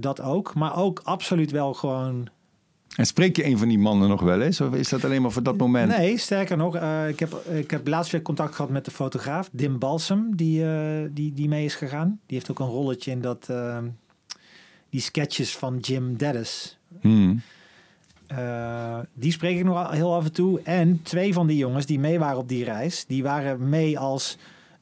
Dat 0.00 0.20
ook. 0.20 0.54
Maar 0.54 0.76
ook 0.76 1.00
absoluut 1.04 1.50
wel 1.50 1.74
gewoon... 1.74 2.28
En 2.96 3.06
spreek 3.06 3.36
je 3.36 3.44
een 3.44 3.58
van 3.58 3.68
die 3.68 3.78
mannen 3.78 4.08
nog 4.08 4.20
wel 4.20 4.40
eens? 4.40 4.60
Of 4.60 4.74
is 4.74 4.88
dat 4.88 5.04
alleen 5.04 5.22
maar 5.22 5.30
voor 5.30 5.42
dat 5.42 5.56
moment? 5.56 5.96
Nee, 5.96 6.18
sterker 6.18 6.56
nog. 6.56 6.76
eh, 6.76 7.08
ik, 7.08 7.20
heb, 7.20 7.32
ik 7.50 7.70
heb 7.70 7.86
laatst 7.88 8.12
weer 8.12 8.22
contact 8.22 8.54
gehad 8.54 8.70
met 8.70 8.84
de 8.84 8.90
fotograaf. 8.90 9.48
Dim 9.52 9.78
Balsam, 9.78 10.36
die, 10.36 10.64
eh, 10.64 11.08
die, 11.10 11.32
die 11.34 11.48
mee 11.48 11.64
is 11.64 11.74
gegaan. 11.74 12.20
Die 12.26 12.36
heeft 12.36 12.50
ook 12.50 12.58
een 12.58 12.66
rolletje 12.66 13.10
in 13.10 13.20
dat... 13.20 13.46
eh, 13.48 13.78
die 14.90 15.00
sketches 15.00 15.56
van 15.56 15.78
Jim 15.78 16.16
Dennis. 16.16 16.78
Hmm. 17.00 17.40
Die 19.14 19.32
spreek 19.32 19.58
ik 19.58 19.64
nog 19.64 19.90
heel 19.90 20.14
af 20.14 20.24
en 20.24 20.32
toe. 20.32 20.60
En 20.62 21.00
twee 21.02 21.32
van 21.32 21.46
die 21.46 21.56
jongens 21.56 21.86
die 21.86 21.98
mee 21.98 22.18
waren 22.18 22.38
op 22.38 22.48
die 22.48 22.64
reis, 22.64 23.04
die 23.06 23.22
waren 23.22 23.68
mee 23.68 23.98
als 23.98 24.36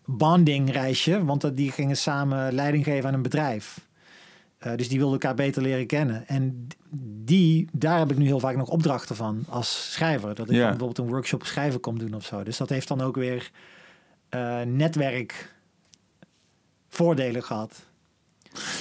bonding 0.05 0.73
reisje, 0.73 1.25
want 1.25 1.57
die 1.57 1.71
gingen 1.71 1.97
samen 1.97 2.53
leiding 2.53 2.85
geven 2.85 3.09
aan 3.09 3.15
een 3.15 3.23
bedrijf. 3.23 3.81
Eh, 4.65 4.75
dus 4.77 4.89
die 4.89 4.99
wilden 4.99 5.21
elkaar 5.21 5.35
beter 5.35 5.63
leren 5.63 5.87
kennen. 5.87 6.27
En 6.27 6.67
die, 7.25 7.69
daar 7.73 7.99
heb 7.99 8.11
ik 8.11 8.19
nu 8.19 8.25
heel 8.25 8.41
vaak 8.41 8.57
nog 8.57 8.69
opdrachten 8.69 9.17
van 9.17 9.45
als 9.49 9.93
schrijver. 9.93 10.35
Dat 10.35 10.51
ik 10.51 10.57
bijvoorbeeld 10.57 10.99
een 10.99 11.07
workshop 11.07 11.45
schrijven 11.45 11.81
kom 11.81 11.99
doen 11.99 12.15
of 12.15 12.25
zo. 12.25 12.43
Dus 12.43 12.57
dat 12.57 12.69
heeft 12.69 12.89
dan 12.89 13.01
ook 13.01 13.17
weer 13.17 13.51
eh, 14.29 14.61
netwerk 14.61 15.55
voordelen 16.89 17.43
gehad. 17.43 17.83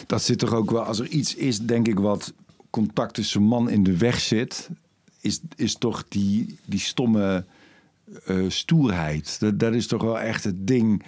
Dat 0.07 0.21
zit 0.21 0.39
toch 0.39 0.53
ook 0.53 0.71
wel, 0.71 0.83
als 0.83 0.99
er 0.99 1.07
iets 1.07 1.35
is, 1.35 1.59
denk 1.59 1.87
ik, 1.87 1.99
wat 1.99 2.33
contact 2.69 3.13
tussen 3.13 3.41
man 3.41 3.69
in 3.69 3.83
de 3.83 3.97
weg 3.97 4.19
zit, 4.19 4.69
is, 5.19 5.41
is 5.55 5.75
toch 5.75 6.05
die, 6.07 6.59
die 6.65 6.79
stomme 6.79 7.45
eh, 8.25 8.45
stoerheid. 8.47 9.39
Dat, 9.39 9.59
dat 9.59 9.73
is 9.73 9.87
toch 9.87 10.03
wel 10.03 10.19
echt 10.19 10.43
het 10.43 10.67
ding. 10.67 11.03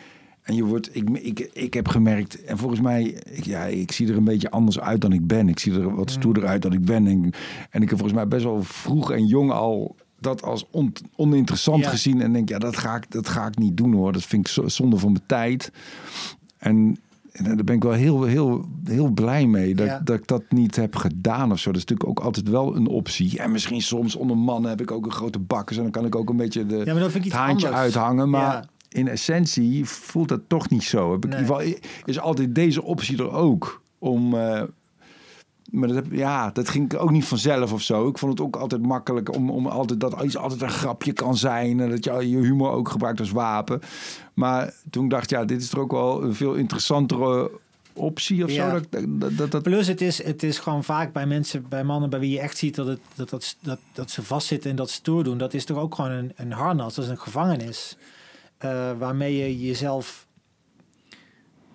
En 0.45 0.55
je 0.55 0.63
wordt, 0.63 0.95
ik, 0.95 1.09
ik, 1.09 1.49
ik 1.53 1.73
heb 1.73 1.87
gemerkt, 1.87 2.43
en 2.43 2.57
volgens 2.57 2.81
mij, 2.81 3.03
ik, 3.31 3.45
ja, 3.45 3.63
ik 3.63 3.91
zie 3.91 4.07
er 4.09 4.17
een 4.17 4.23
beetje 4.23 4.49
anders 4.51 4.79
uit 4.79 5.01
dan 5.01 5.11
ik 5.13 5.27
ben. 5.27 5.49
Ik 5.49 5.59
zie 5.59 5.73
er 5.73 5.95
wat 5.95 6.11
stoerder 6.11 6.45
uit 6.45 6.61
dan 6.61 6.73
ik 6.73 6.85
ben. 6.85 7.07
En, 7.07 7.33
en 7.69 7.81
ik 7.81 7.89
heb 7.89 7.97
volgens 7.99 8.13
mij 8.13 8.27
best 8.27 8.43
wel 8.43 8.63
vroeg 8.63 9.11
en 9.11 9.25
jong 9.25 9.51
al 9.51 9.95
dat 10.19 10.43
als 10.43 10.65
on- 10.71 10.93
oninteressant 11.15 11.83
Ja. 11.83 11.89
gezien. 11.89 12.21
En 12.21 12.33
denk, 12.33 12.49
ja, 12.49 12.59
dat 12.59 12.77
ga, 12.77 12.95
ik, 12.95 13.11
dat 13.11 13.29
ga 13.29 13.47
ik 13.47 13.57
niet 13.57 13.77
doen 13.77 13.93
hoor. 13.93 14.11
Dat 14.13 14.23
vind 14.23 14.47
ik 14.47 14.53
zo- 14.53 14.67
zonde 14.67 14.97
van 14.97 15.11
mijn 15.11 15.23
tijd. 15.25 15.71
En, 16.57 16.97
en 17.31 17.43
daar 17.55 17.63
ben 17.63 17.75
ik 17.75 17.83
wel 17.83 17.91
heel, 17.91 18.23
heel, 18.23 18.65
heel 18.83 19.09
blij 19.09 19.45
mee 19.47 19.75
dat, 19.75 19.87
Ja. 19.87 19.99
dat 20.03 20.15
ik 20.19 20.27
dat 20.27 20.43
niet 20.49 20.75
heb 20.75 20.95
gedaan 20.95 21.51
of 21.51 21.59
zo. 21.59 21.71
Dat 21.71 21.81
is 21.81 21.85
natuurlijk 21.85 22.09
ook 22.19 22.25
altijd 22.25 22.49
wel 22.49 22.75
een 22.75 22.87
optie. 22.87 23.39
En 23.39 23.51
misschien 23.51 23.81
soms 23.81 24.15
onder 24.15 24.37
mannen 24.37 24.69
heb 24.69 24.81
ik 24.81 24.91
ook 24.91 25.05
een 25.05 25.11
grote 25.11 25.39
bakkers 25.39 25.77
en 25.77 25.83
dan 25.83 25.91
kan 25.91 26.05
ik 26.05 26.15
ook 26.15 26.29
een 26.29 26.37
beetje 26.37 26.65
de, 26.65 26.77
Ja, 26.77 26.91
maar 26.93 27.01
dat 27.01 27.11
vind 27.11 27.25
ik 27.25 27.31
het 27.31 27.39
haantje 27.41 27.65
anders. 27.67 27.83
uithangen. 27.83 28.29
Maar 28.29 28.41
Ja. 28.53 28.65
In 28.95 29.07
essentie 29.07 29.85
voelt 29.85 30.27
dat 30.27 30.41
toch 30.47 30.69
niet 30.69 30.83
zo. 30.83 31.11
Heb 31.11 31.25
ik 31.25 31.29
Nee. 31.29 31.39
in 31.39 31.45
ieder 31.45 31.61
geval, 31.65 31.89
is 32.05 32.19
altijd 32.19 32.55
deze 32.55 32.83
optie 32.83 33.17
er 33.17 33.31
ook 33.31 33.81
om. 33.99 34.33
eh, 34.33 34.61
maar 35.71 35.87
dat, 35.87 35.97
heb, 35.97 36.05
ja, 36.11 36.49
dat 36.51 36.69
ging 36.69 36.93
ook 36.95 37.11
niet 37.11 37.25
vanzelf 37.25 37.73
of 37.73 37.81
zo. 37.81 38.07
Ik 38.07 38.17
vond 38.17 38.31
het 38.31 38.47
ook 38.47 38.55
altijd 38.55 38.81
makkelijk 38.81 39.35
om, 39.35 39.49
om 39.49 39.67
altijd 39.67 39.99
dat 39.99 40.21
iets 40.23 40.37
altijd 40.37 40.61
een 40.61 40.69
grapje 40.69 41.13
kan 41.13 41.37
zijn. 41.37 41.79
En 41.79 41.89
dat 41.89 42.03
je 42.03 42.29
je 42.29 42.37
humor 42.37 42.71
ook 42.71 42.89
gebruikt 42.89 43.19
als 43.19 43.31
wapen. 43.31 43.81
Maar 44.33 44.73
toen 44.89 45.09
dacht 45.09 45.29
ja, 45.29 45.45
dit 45.45 45.61
is 45.61 45.71
er 45.71 45.79
ook 45.79 45.91
wel 45.91 46.23
een 46.23 46.35
veel 46.35 46.53
interessantere 46.53 47.51
optie 47.93 48.43
of 48.43 48.51
Ja. 48.51 48.69
zo. 48.69 48.79
Dat, 48.89 49.37
dat, 49.37 49.51
dat, 49.51 49.63
Plus, 49.63 49.87
het 49.87 50.01
is, 50.01 50.23
het 50.23 50.43
is 50.43 50.59
gewoon 50.59 50.83
vaak 50.83 51.13
bij 51.13 51.25
mensen, 51.27 51.65
bij 51.69 51.83
mannen 51.83 52.09
bij 52.09 52.19
wie 52.19 52.31
je 52.31 52.39
echt 52.39 52.57
ziet 52.57 52.75
dat, 52.75 52.87
het, 52.87 52.99
dat, 53.15 53.29
dat, 53.29 53.55
dat, 53.61 53.79
dat 53.93 54.11
ze 54.11 54.23
vastzitten 54.23 54.69
en 54.69 54.75
dat 54.75 54.89
stoer 54.89 55.23
doen. 55.23 55.37
Dat 55.37 55.53
is 55.53 55.65
toch 55.65 55.77
ook 55.77 55.95
gewoon 55.95 56.11
een, 56.11 56.31
een 56.35 56.51
harnas, 56.51 56.95
dat 56.95 57.03
is 57.05 57.11
een 57.11 57.17
gevangenis. 57.19 57.97
Eh, 58.57 58.91
waarmee 58.97 59.37
je 59.37 59.65
jezelf. 59.67 60.27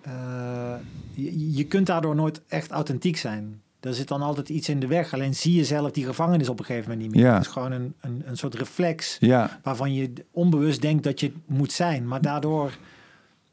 eh, 0.01 0.75
je, 1.13 1.53
je 1.55 1.63
kunt 1.65 1.87
daardoor 1.87 2.15
nooit 2.15 2.41
echt 2.47 2.71
authentiek 2.71 3.17
zijn. 3.17 3.61
Er 3.79 3.93
zit 3.93 4.07
dan 4.07 4.21
altijd 4.21 4.49
iets 4.49 4.69
in 4.69 4.79
de 4.79 4.87
weg. 4.87 5.13
Alleen 5.13 5.35
zie 5.35 5.55
je 5.55 5.65
zelf 5.65 5.91
die 5.91 6.05
gevangenis 6.05 6.49
op 6.49 6.59
een 6.59 6.65
gegeven 6.65 6.89
moment 6.89 7.07
niet 7.07 7.15
meer. 7.15 7.29
Ja. 7.29 7.33
Het 7.37 7.45
is 7.45 7.51
gewoon 7.51 7.71
een, 7.71 7.93
een, 8.01 8.21
een 8.25 8.37
soort 8.37 8.55
reflex 8.55 9.17
ja, 9.19 9.59
waarvan 9.63 9.93
je 9.93 10.13
onbewust 10.31 10.81
denkt 10.81 11.03
dat 11.03 11.19
je 11.19 11.25
het 11.25 11.35
moet 11.45 11.71
zijn. 11.71 12.07
Maar 12.07 12.21
daardoor, 12.21 12.77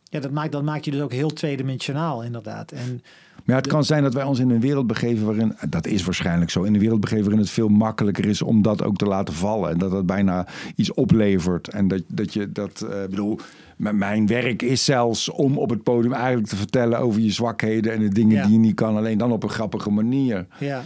ja, 0.05 0.21
dat 0.21 0.31
maakt, 0.31 0.53
dat 0.53 0.63
maakt 0.63 0.85
je 0.85 0.91
dus 0.91 1.01
ook 1.01 1.13
heel 1.13 1.33
tweedimensionaal 1.33 2.23
inderdaad. 2.23 2.73
En 2.73 3.03
Maar 3.49 3.57
het 3.57 3.67
kan 3.67 3.85
zijn 3.85 4.03
dat 4.03 4.15
wij 4.15 4.25
ons 4.25 4.39
in 4.39 4.51
een 4.51 4.61
wereld 4.61 4.87
begeven 4.87 5.27
waarin, 5.27 5.57
dat 5.69 5.87
is 5.87 6.05
waarschijnlijk 6.05 6.51
zo, 6.51 6.63
in 6.63 6.75
een 6.75 6.81
wereld 6.81 7.01
begeven 7.01 7.25
waarin 7.25 7.41
het 7.43 7.51
veel 7.51 7.69
makkelijker 7.69 8.27
is 8.27 8.43
om 8.43 8.63
dat 8.63 8.83
ook 8.83 8.97
te 8.97 9.07
laten 9.07 9.35
vallen. 9.35 9.71
En 9.71 9.79
dat 9.79 9.93
het 9.93 10.07
bijna 10.07 10.47
iets 10.77 10.93
oplevert. 10.95 11.69
En 11.69 11.89
dat, 11.89 12.03
dat 12.07 12.33
je 12.33 12.53
dat, 12.53 12.87
ik 13.05 13.11
bedoel, 13.11 13.39
mijn 13.77 14.27
werk 14.27 14.63
is 14.63 14.85
zelfs 14.85 15.29
om 15.31 15.59
op 15.59 15.71
het 15.71 15.83
podium 15.83 16.13
eigenlijk 16.13 16.47
te 16.47 16.57
vertellen 16.57 16.99
over 16.99 17.21
je 17.21 17.31
zwakheden 17.33 17.93
en 17.93 18.01
de 18.01 18.09
dingen 18.09 18.37
Ja. 18.37 18.43
die 18.43 18.53
je 18.53 18.59
niet 18.59 18.75
kan, 18.75 18.97
alleen 18.97 19.19
dan 19.19 19.33
op 19.33 19.43
een 19.43 19.51
grappige 19.51 19.91
manier. 19.91 20.47
Ja. 20.59 20.83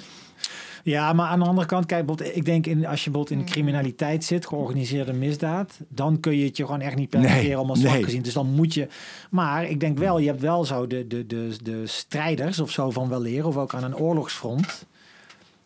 Ja, 0.82 1.12
maar 1.12 1.26
aan 1.26 1.38
de 1.38 1.44
andere 1.46 1.66
kant, 1.66 1.86
kijk, 1.86 2.06
bijvoorbeeld, 2.06 2.36
ik 2.36 2.44
denk 2.44 2.66
in, 2.66 2.86
als 2.86 3.04
je 3.04 3.10
bijvoorbeeld 3.10 3.40
in 3.40 3.46
de 3.46 3.52
criminaliteit 3.52 4.24
zit, 4.24 4.46
georganiseerde 4.46 5.12
misdaad, 5.12 5.80
dan 5.88 6.20
kun 6.20 6.36
je 6.36 6.44
het 6.44 6.56
je 6.56 6.64
gewoon 6.64 6.80
echt 6.80 6.96
niet 6.96 7.08
permitteren 7.10 7.44
Nee, 7.44 7.60
om 7.60 7.70
als 7.70 7.80
zwak 7.80 7.92
nee. 7.92 8.04
gezien. 8.04 8.22
Dus 8.22 8.32
dan 8.32 8.46
moet 8.46 8.74
je. 8.74 8.88
Maar 9.30 9.64
ik 9.64 9.80
denk 9.80 9.98
wel, 9.98 10.18
je 10.18 10.26
hebt 10.26 10.40
wel 10.40 10.64
zo 10.64 10.86
de, 10.86 11.06
de, 11.06 11.26
de, 11.26 11.56
de 11.62 11.86
strijders 11.86 12.60
of 12.60 12.70
zo 12.70 12.90
van 12.90 13.08
wel 13.08 13.20
leren, 13.20 13.48
of 13.48 13.56
ook 13.56 13.74
aan 13.74 13.84
een 13.84 13.96
oorlogsfront. 13.96 14.86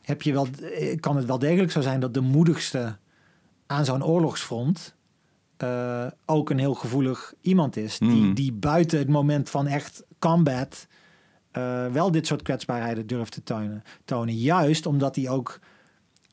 Heb 0.03 0.23
je 0.23 0.33
wel, 0.33 0.47
eh, 0.79 0.97
kan 1.01 1.17
het 1.17 1.27
wel 1.27 1.39
degelijk 1.39 1.71
zo 1.73 1.81
zijn 1.81 2.01
dat 2.01 2.15
de 2.15 2.21
moedigste 2.21 2.97
aan 3.67 3.85
zo'n 3.85 4.05
oorlogsfront 4.05 4.95
eh, 5.57 6.07
ook 6.27 6.51
een 6.51 6.59
heel 6.59 6.75
gevoelig 6.75 7.35
iemand 7.41 7.77
is. 7.77 7.99
Die, 7.99 8.09
Mm. 8.09 8.35
die 8.35 8.53
buiten 8.53 8.99
het 8.99 9.09
moment 9.09 9.51
van 9.51 9.67
echt 9.67 10.03
combat 10.19 10.87
eh, 11.57 11.87
wel 11.87 12.11
dit 12.11 12.27
soort 12.27 12.43
kwetsbaarheden 12.43 13.07
durft 13.07 13.33
te 13.33 13.43
tonen, 13.43 13.83
tonen. 14.05 14.35
Juist 14.37 14.87
omdat 14.87 15.17
hij 15.17 15.29
ook 15.29 15.61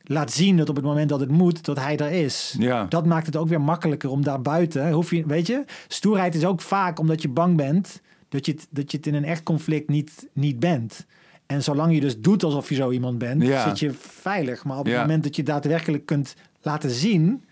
laat 0.02 0.32
zien 0.32 0.56
dat 0.56 0.68
op 0.68 0.76
het 0.76 0.84
moment 0.84 1.08
dat 1.08 1.20
het 1.20 1.30
moet, 1.30 1.64
dat 1.64 1.78
hij 1.78 1.96
er 1.96 2.10
is. 2.10 2.54
Ja. 2.58 2.84
Dat 2.84 3.06
maakt 3.06 3.26
het 3.26 3.36
ook 3.36 3.48
weer 3.48 3.60
makkelijker 3.60 4.10
om 4.10 4.22
daarbuiten, 4.24 4.90
hoef 4.90 5.10
je, 5.10 5.26
weet 5.26 5.46
je, 5.46 5.64
stoerheid 5.88 6.34
is 6.34 6.44
ook 6.44 6.60
vaak 6.60 6.98
omdat 6.98 7.22
je 7.22 7.28
bang 7.28 7.56
bent 7.56 8.00
dat 8.28 8.46
je 8.46 8.52
het, 8.52 8.66
dat 8.70 8.90
je 8.90 8.96
het 8.96 9.06
in 9.06 9.14
een 9.14 9.24
echt 9.24 9.42
conflict 9.42 9.88
niet, 9.88 10.28
niet 10.32 10.60
bent. 10.60 11.06
En 11.46 11.62
zolang 11.62 11.94
je 11.94 12.00
dus 12.00 12.20
doet 12.20 12.42
alsof 12.44 12.68
je 12.68 12.74
zo 12.74 12.90
iemand 12.90 13.18
bent, 13.18 13.42
Ja. 13.42 13.68
zit 13.68 13.78
je 13.78 13.92
veilig. 13.98 14.64
Maar 14.64 14.78
op 14.78 14.84
het 14.84 14.94
Ja. 14.94 15.00
moment 15.00 15.22
dat 15.22 15.36
je 15.36 15.42
daadwerkelijk 15.42 16.06
kunt 16.06 16.34
laten 16.62 16.90
zien, 16.90 17.44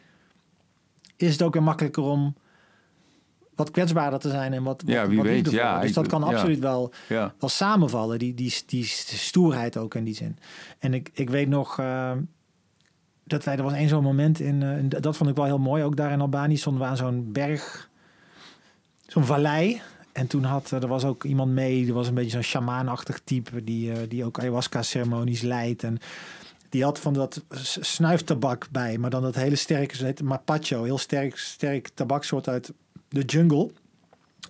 is 1.17 1.33
het 1.33 1.43
ook 1.43 1.53
weer 1.55 1.63
makkelijker 1.63 2.03
om 2.03 2.35
wat 3.55 3.71
kwetsbaarder 3.71 4.19
te 4.19 4.31
zijn 4.31 4.53
en 4.53 4.63
wat, 4.63 4.83
Ja, 4.87 5.01
wat, 5.01 5.09
wie 5.09 5.17
wat 5.17 5.27
weet, 5.27 5.51
ja, 5.51 5.81
Dus 5.81 5.89
ik- 5.89 5.95
dat 5.95 6.07
kan 6.07 6.21
ja. 6.21 6.27
absoluut 6.27 6.59
wel 6.59 6.93
Ja. 7.09 7.35
wel 7.39 7.49
samenvallen, 7.49 8.19
die, 8.19 8.35
die, 8.35 8.55
die 8.67 8.85
stoerheid 8.85 9.77
ook 9.77 9.95
in 9.95 10.05
die 10.05 10.15
zin. 10.15 10.39
En 10.79 10.95
ik, 10.95 11.11
ik 11.13 11.31
weet 11.31 11.49
nog 11.49 11.79
eh, 11.79 12.13
dat 13.25 13.45
wij, 13.45 13.57
er 13.57 13.63
was 13.63 13.73
één 13.73 13.89
zo'n 13.89 14.03
moment 14.03 14.41
in, 14.41 14.63
eh, 14.63 14.69
en 14.71 14.89
dat 14.89 15.17
vond 15.17 15.31
ik 15.31 15.37
wel 15.37 15.45
heel 15.45 15.59
mooi, 15.59 15.83
ook 15.83 15.97
daar 15.97 16.13
in 16.13 16.21
Albanië 16.21 16.57
stonden 16.57 16.83
we 16.83 16.89
aan 16.89 16.97
zo'n 16.97 17.33
berg, 17.33 17.89
zo'n 19.07 19.25
vallei. 19.25 19.81
En 20.13 20.27
toen 20.27 20.45
had 20.45 20.71
er 20.71 20.87
was 20.87 21.05
ook 21.05 21.25
iemand 21.25 21.53
mee, 21.53 21.87
er 21.87 21.93
was 21.95 22.09
een 22.09 22.15
beetje 22.15 22.31
zo'n 22.31 22.43
shamaanachtig 22.43 23.21
type 23.25 23.65
die, 23.65 23.93
eh, 23.93 23.99
die 24.09 24.25
ook 24.25 24.39
ayahuasca-ceremonies 24.39 25.41
leidt. 25.41 25.83
En 25.83 25.99
die 26.69 26.83
had 26.85 26.99
van 26.99 27.13
dat 27.13 27.43
snuiftabak 27.81 28.67
bij, 28.71 28.99
maar 28.99 29.11
dan 29.11 29.23
dat 29.23 29.35
hele 29.35 29.57
sterke, 29.57 29.97
ze 29.97 30.05
heet 30.05 30.23
mapacho, 30.23 30.85
heel 30.85 30.99
sterk, 30.99 31.37
sterk 31.39 31.89
tabaksoort 31.95 32.49
uit 32.49 32.73
de 33.13 33.23
jungle. 33.23 33.71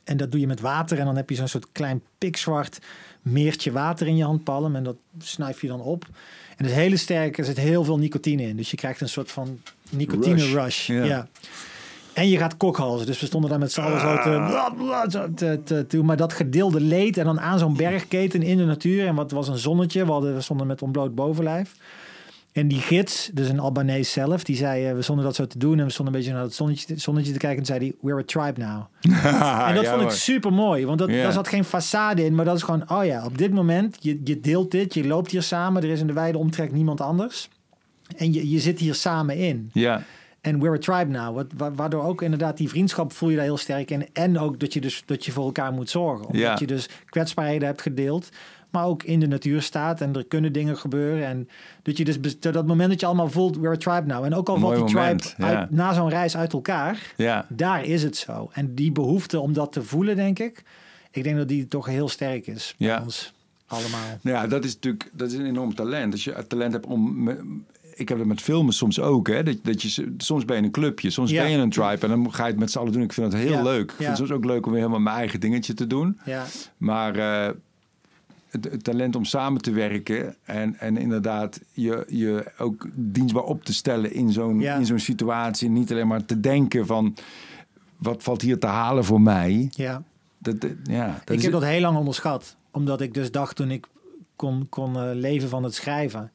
En 0.04 0.16
dat 0.16 0.30
doe 0.30 0.40
je 0.40 0.46
met 0.46 0.60
water 0.60 0.98
en 0.98 1.04
dan 1.04 1.16
heb 1.16 1.30
je 1.30 1.36
zo'n 1.36 1.48
soort 1.48 1.66
klein 1.72 2.02
pikzwart 2.18 2.78
meertje 3.22 3.72
water 3.72 4.06
in 4.06 4.16
je 4.16 4.24
handpalm 4.24 4.76
en 4.76 4.82
dat 4.82 4.96
snuif 5.18 5.60
je 5.60 5.68
dan 5.68 5.80
op. 5.80 6.06
En 6.56 6.64
het 6.64 6.74
hele 6.74 6.96
sterke, 6.96 7.38
er 7.38 7.44
zit 7.44 7.56
heel 7.58 7.84
veel 7.84 7.98
nicotine 7.98 8.42
in, 8.42 8.56
dus 8.56 8.70
je 8.70 8.76
krijgt 8.76 9.00
een 9.00 9.08
soort 9.08 9.30
van 9.30 9.60
nicotine 9.90 10.34
rush. 10.36 10.52
Rush, 10.52 10.86
ja. 10.86 11.04
ja. 11.04 11.28
En 12.12 12.28
je 12.28 12.38
gaat 12.38 12.56
kokhalzen. 12.56 13.06
Dus 13.06 13.20
we 13.20 13.26
stonden 13.26 13.50
daar 13.50 13.58
met 13.58 13.72
z'n 13.72 13.80
allen 13.80 14.00
zo 14.00 14.16
te, 14.22 15.34
te, 15.34 15.60
te, 15.64 15.86
te- 15.86 16.02
Maar 16.02 16.16
dat 16.16 16.32
gedeelde 16.32 16.80
leed 16.80 17.16
en 17.16 17.24
dan 17.24 17.40
aan 17.40 17.58
zo'n 17.58 17.76
bergketen 17.76 18.42
in 18.42 18.56
de 18.56 18.64
natuur. 18.64 19.06
En 19.06 19.14
wat 19.14 19.30
was 19.30 19.48
een 19.48 19.58
zonnetje. 19.58 20.04
We, 20.04 20.12
hadden, 20.12 20.34
we 20.34 20.40
stonden 20.40 20.66
met 20.66 20.82
ontbloot 20.82 21.14
bovenlijf. 21.14 21.74
En 22.52 22.68
die 22.68 22.78
gids, 22.80 23.30
dus 23.34 23.48
een 23.48 23.58
Albanees 23.60 24.12
zelf, 24.12 24.44
die 24.44 24.56
zei... 24.56 24.86
eh, 24.88 24.94
we 24.94 25.02
stonden 25.02 25.24
dat 25.24 25.34
zo 25.34 25.46
te 25.46 25.58
doen 25.58 25.78
en 25.78 25.84
we 25.84 25.90
stonden 25.90 26.14
een 26.14 26.20
beetje 26.20 26.34
naar 26.34 26.44
het 26.44 26.54
zonnetje, 26.54 26.98
zonnetje 26.98 27.32
te 27.32 27.38
kijken. 27.38 27.58
En 27.58 27.66
zei 27.66 27.78
hij, 27.78 27.92
we're 28.00 28.18
a 28.20 28.24
tribe 28.24 28.60
now. 28.60 28.82
En 29.68 29.74
dat 29.74 29.84
Ja, 29.84 29.90
vond 29.90 30.02
ik 30.02 30.10
super 30.10 30.52
mooi, 30.52 30.86
want 30.86 30.98
dat, 30.98 31.08
Ja. 31.08 31.22
daar 31.22 31.32
zat 31.32 31.48
geen 31.48 31.64
façade 31.64 32.18
in, 32.24 32.34
maar 32.34 32.44
dat 32.44 32.56
is 32.56 32.62
gewoon, 32.62 32.90
oh 32.90 33.04
ja, 33.04 33.24
op 33.24 33.38
dit 33.38 33.52
moment, 33.52 33.96
je, 34.00 34.20
je 34.24 34.40
deelt 34.40 34.70
dit, 34.70 34.94
je 34.94 35.06
loopt 35.06 35.30
hier 35.30 35.42
samen, 35.42 35.82
er 35.82 35.88
is 35.88 36.00
in 36.00 36.06
de 36.06 36.12
wijde 36.12 36.38
omtrek 36.38 36.72
niemand 36.72 37.00
anders. 37.00 37.48
En 38.16 38.32
je, 38.32 38.50
je 38.50 38.58
zit 38.58 38.78
hier 38.78 38.94
samen 38.94 39.36
in. 39.36 39.70
Ja, 39.72 40.02
En 40.40 40.60
we're 40.60 40.74
a 40.74 40.78
tribe 40.78 41.18
now, 41.18 41.34
wat, 41.34 41.46
wa- 41.56 41.72
waardoor 41.72 42.02
ook 42.04 42.22
inderdaad 42.22 42.56
die 42.56 42.68
vriendschap 42.68 43.12
voel 43.12 43.28
je 43.28 43.36
daar 43.36 43.44
heel 43.44 43.56
sterk 43.56 43.90
in. 43.90 44.06
En 44.12 44.38
ook 44.38 44.60
dat 44.60 44.72
je 44.72 44.80
dus 44.80 45.02
dat 45.06 45.24
je 45.24 45.32
voor 45.32 45.44
elkaar 45.44 45.72
moet 45.72 45.90
zorgen. 45.90 46.26
Omdat 46.26 46.58
je 46.58 46.66
dus 46.66 46.88
kwetsbaarheden 47.06 47.66
hebt 47.68 47.82
gedeeld, 47.82 48.28
maar 48.72 48.84
ook 48.86 49.02
in 49.02 49.20
de 49.20 49.26
natuur 49.26 49.62
staat 49.62 50.00
en 50.00 50.14
er 50.14 50.24
kunnen 50.26 50.52
dingen 50.52 50.76
gebeuren. 50.76 51.26
En 51.26 51.48
dat 51.82 51.96
je 51.96 52.04
dus 52.04 52.38
dat 52.40 52.66
moment 52.66 52.90
dat 52.90 53.00
je 53.00 53.06
allemaal 53.06 53.30
voelt, 53.30 53.56
we're 53.56 53.74
a 53.74 53.76
tribe 53.76 54.06
now. 54.06 54.24
En 54.24 54.34
ook 54.34 54.48
al 54.48 54.58
valt 54.58 54.74
Mooi 54.74 54.86
die 54.86 54.94
moment, 54.94 55.22
tribe 55.22 55.50
ja. 55.50 55.58
uit, 55.58 55.70
na 55.70 55.92
zo'n 55.92 56.08
reis 56.08 56.36
uit 56.36 56.52
elkaar, 56.52 57.12
ja. 57.16 57.46
daar 57.48 57.84
is 57.84 58.02
het 58.02 58.16
zo. 58.16 58.50
En 58.52 58.74
die 58.74 58.92
behoefte 58.92 59.40
om 59.40 59.52
dat 59.52 59.72
te 59.72 59.82
voelen, 59.82 60.16
denk 60.16 60.38
ik. 60.38 60.62
Ik 61.10 61.22
denk 61.24 61.36
dat 61.36 61.48
die 61.48 61.68
toch 61.68 61.86
heel 61.86 62.08
sterk 62.08 62.46
is 62.46 62.74
bij 62.78 62.88
Ja. 62.88 63.02
ons 63.02 63.32
allemaal. 63.66 64.18
Ja, 64.22 64.46
dat 64.46 64.64
is 64.64 64.74
natuurlijk 64.74 65.10
dat 65.12 65.30
is 65.32 65.38
een 65.38 65.46
enorm 65.46 65.74
talent. 65.74 66.12
Als 66.12 66.24
je 66.24 66.32
het 66.32 66.48
talent 66.48 66.72
hebt 66.72 66.86
om. 66.86 67.22
me- 67.22 67.60
Ik 67.94 68.08
heb 68.08 68.18
dat 68.18 68.26
met 68.26 68.40
filmen 68.40 68.74
soms 68.74 69.00
ook. 69.00 69.28
Hè? 69.28 69.42
Dat, 69.42 69.56
dat 69.62 69.82
je, 69.82 70.14
soms 70.18 70.44
ben 70.44 70.56
je 70.56 70.62
een 70.62 70.70
clubje, 70.70 71.10
soms 71.10 71.30
Ja. 71.30 71.42
ben 71.42 71.50
je 71.50 71.56
een 71.58 71.70
tribe. 71.70 71.98
En 72.06 72.08
dan 72.08 72.32
ga 72.34 72.44
je 72.44 72.50
het 72.50 72.58
met 72.60 72.70
z'n 72.70 72.78
allen 72.78 72.92
doen. 72.92 73.02
Ik 73.02 73.12
vind 73.12 73.30
dat 73.30 73.40
heel 73.40 73.50
Ja. 73.52 73.62
leuk. 73.62 73.82
Ik 73.82 73.90
Ja. 73.90 73.96
vind 73.96 74.08
het 74.08 74.16
soms 74.16 74.30
ook 74.30 74.44
leuk 74.44 74.64
om 74.66 74.70
weer 74.72 74.80
helemaal 74.80 75.02
mijn 75.02 75.16
eigen 75.16 75.40
dingetje 75.40 75.74
te 75.74 75.86
doen. 75.86 76.18
Ja, 76.24 76.44
Maar 76.76 77.16
eh, 77.16 77.54
het, 78.60 78.84
talent 78.84 79.16
om 79.16 79.24
samen 79.24 79.62
te 79.62 79.70
werken 79.70 80.36
en, 80.44 80.78
en 80.78 80.96
inderdaad 80.96 81.60
je, 81.72 82.04
je 82.08 82.52
ook 82.58 82.88
dienstbaar 82.94 83.42
op 83.44 83.64
te 83.64 83.72
stellen 83.72 84.12
in 84.12 84.32
zo'n 84.32 84.60
Ja. 84.60 84.76
in 84.76 84.86
zo'n 84.86 84.98
situatie. 84.98 85.68
Niet 85.68 85.90
alleen 85.90 86.06
maar 86.06 86.24
te 86.24 86.40
denken 86.40 86.86
van 86.86 87.16
wat 87.96 88.22
valt 88.22 88.42
hier 88.42 88.58
te 88.58 88.66
halen 88.66 89.04
voor 89.04 89.20
mij. 89.20 89.68
ja. 89.70 90.02
Dat, 90.38 90.60
dat- 90.60 90.70
ja, 90.84 91.06
dat 91.06 91.28
ik 91.30 91.36
is 91.36 91.42
heb 91.42 91.52
dat 91.52 91.64
heel 91.64 91.80
lang 91.80 91.96
onderschat. 91.98 92.56
Omdat 92.70 93.00
ik 93.00 93.14
dus 93.14 93.30
dacht 93.30 93.56
toen 93.56 93.70
ik 93.70 93.86
kon, 94.36 94.66
kon 94.68 94.96
eh, 94.96 95.10
leven 95.14 95.48
van 95.48 95.62
het 95.62 95.74
schrijven. 95.74 96.30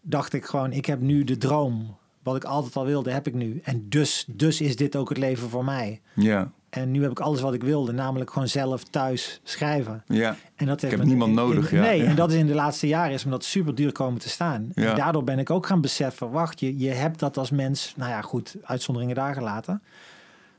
Dacht 0.00 0.32
ik 0.32 0.44
gewoon, 0.44 0.72
ik 0.72 0.86
heb 0.86 1.00
nu 1.00 1.24
de 1.24 1.36
droom. 1.36 1.96
Wat 2.22 2.36
ik 2.36 2.44
altijd 2.44 2.76
al 2.76 2.84
wilde, 2.84 3.10
heb 3.10 3.26
ik 3.26 3.34
nu. 3.34 3.60
En 3.62 3.86
dus, 3.88 4.24
dus 4.28 4.60
is 4.60 4.76
dit 4.76 4.96
ook 4.96 5.08
het 5.08 5.18
leven 5.18 5.48
voor 5.48 5.64
mij. 5.64 6.00
Ja, 6.14 6.50
En 6.74 6.90
nu 6.90 7.02
heb 7.02 7.10
ik 7.10 7.20
alles 7.20 7.40
wat 7.40 7.54
ik 7.54 7.62
wilde. 7.62 7.92
Namelijk 7.92 8.30
gewoon 8.32 8.48
zelf 8.48 8.84
thuis 8.84 9.40
schrijven. 9.44 10.02
ja. 10.06 10.36
En 10.56 10.66
dat 10.66 10.80
heeft 10.80 10.92
heb 10.94 11.02
me- 11.02 11.08
niemand 11.08 11.30
in- 11.30 11.36
nodig, 11.36 11.72
in- 11.72 11.78
ja. 11.78 11.84
Nee, 11.84 12.02
Ja. 12.02 12.08
en 12.08 12.16
dat 12.16 12.32
is 12.32 12.38
in 12.38 12.46
de 12.46 12.54
laatste 12.54 12.86
jaren 12.86 13.12
is 13.12 13.24
me 13.24 13.30
dat 13.30 13.44
super 13.44 13.74
duur 13.74 13.92
komen 13.92 14.20
te 14.20 14.28
staan. 14.28 14.70
Ja. 14.74 14.90
En 14.90 14.96
daardoor 14.96 15.24
ben 15.24 15.38
ik 15.38 15.50
ook 15.50 15.66
gaan 15.66 15.80
beseffen, 15.80 16.30
wacht, 16.30 16.60
je, 16.60 16.78
je 16.78 16.90
hebt 16.90 17.18
dat 17.18 17.36
als 17.36 17.50
mens, 17.50 17.94
nou 17.96 18.10
ja, 18.10 18.20
goed, 18.20 18.56
uitzonderingen 18.62 19.14
daar 19.14 19.34
gelaten. 19.34 19.82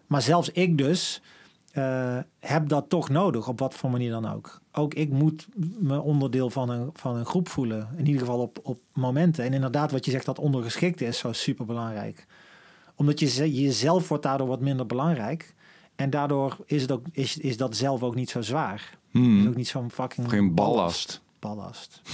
Maar 0.07 0.21
zelfs 0.21 0.49
ik 0.51 0.77
dus 0.77 1.21
eh, 1.71 2.17
heb 2.39 2.67
dat 2.69 2.89
toch 2.89 3.09
nodig, 3.09 3.47
op 3.47 3.59
wat 3.59 3.73
voor 3.73 3.89
manier 3.91 4.11
dan 4.11 4.31
ook. 4.33 4.59
Ook 4.71 4.93
ik 4.93 5.09
moet 5.09 5.47
me 5.79 6.01
onderdeel 6.01 6.49
van 6.49 6.69
een, 6.69 6.89
van 6.93 7.15
een 7.15 7.25
groep 7.25 7.49
voelen. 7.49 7.87
In 7.97 8.05
ieder 8.05 8.21
geval 8.21 8.39
op, 8.39 8.59
op 8.63 8.79
momenten. 8.93 9.43
En 9.43 9.53
inderdaad, 9.53 9.91
wat 9.91 10.05
je 10.05 10.11
zegt, 10.11 10.25
dat 10.25 10.39
ondergeschikt 10.39 11.01
is 11.01 11.17
zo 11.17 11.31
super 11.33 11.65
belangrijk. 11.65 12.25
Omdat 12.95 13.19
je 13.19 13.25
ze- 13.27 13.53
jezelf 13.61 14.07
wordt 14.07 14.23
daardoor 14.23 14.47
wat 14.47 14.59
minder 14.61 14.85
belangrijk. 14.85 15.53
En 15.95 16.09
daardoor 16.09 16.57
is, 16.65 16.81
het 16.81 16.91
ook, 16.91 17.05
is, 17.11 17.37
is 17.37 17.57
dat 17.57 17.75
zelf 17.75 18.03
ook 18.03 18.15
niet 18.15 18.29
zo 18.29 18.41
zwaar. 18.41 18.97
Hmm. 19.11 19.41
Is 19.41 19.47
ook 19.47 19.55
niet 19.55 19.67
zo'n 19.67 19.91
fucking 19.91 20.29
Geen 20.29 20.53
ballast. 20.53 21.21
ballast. 21.39 22.01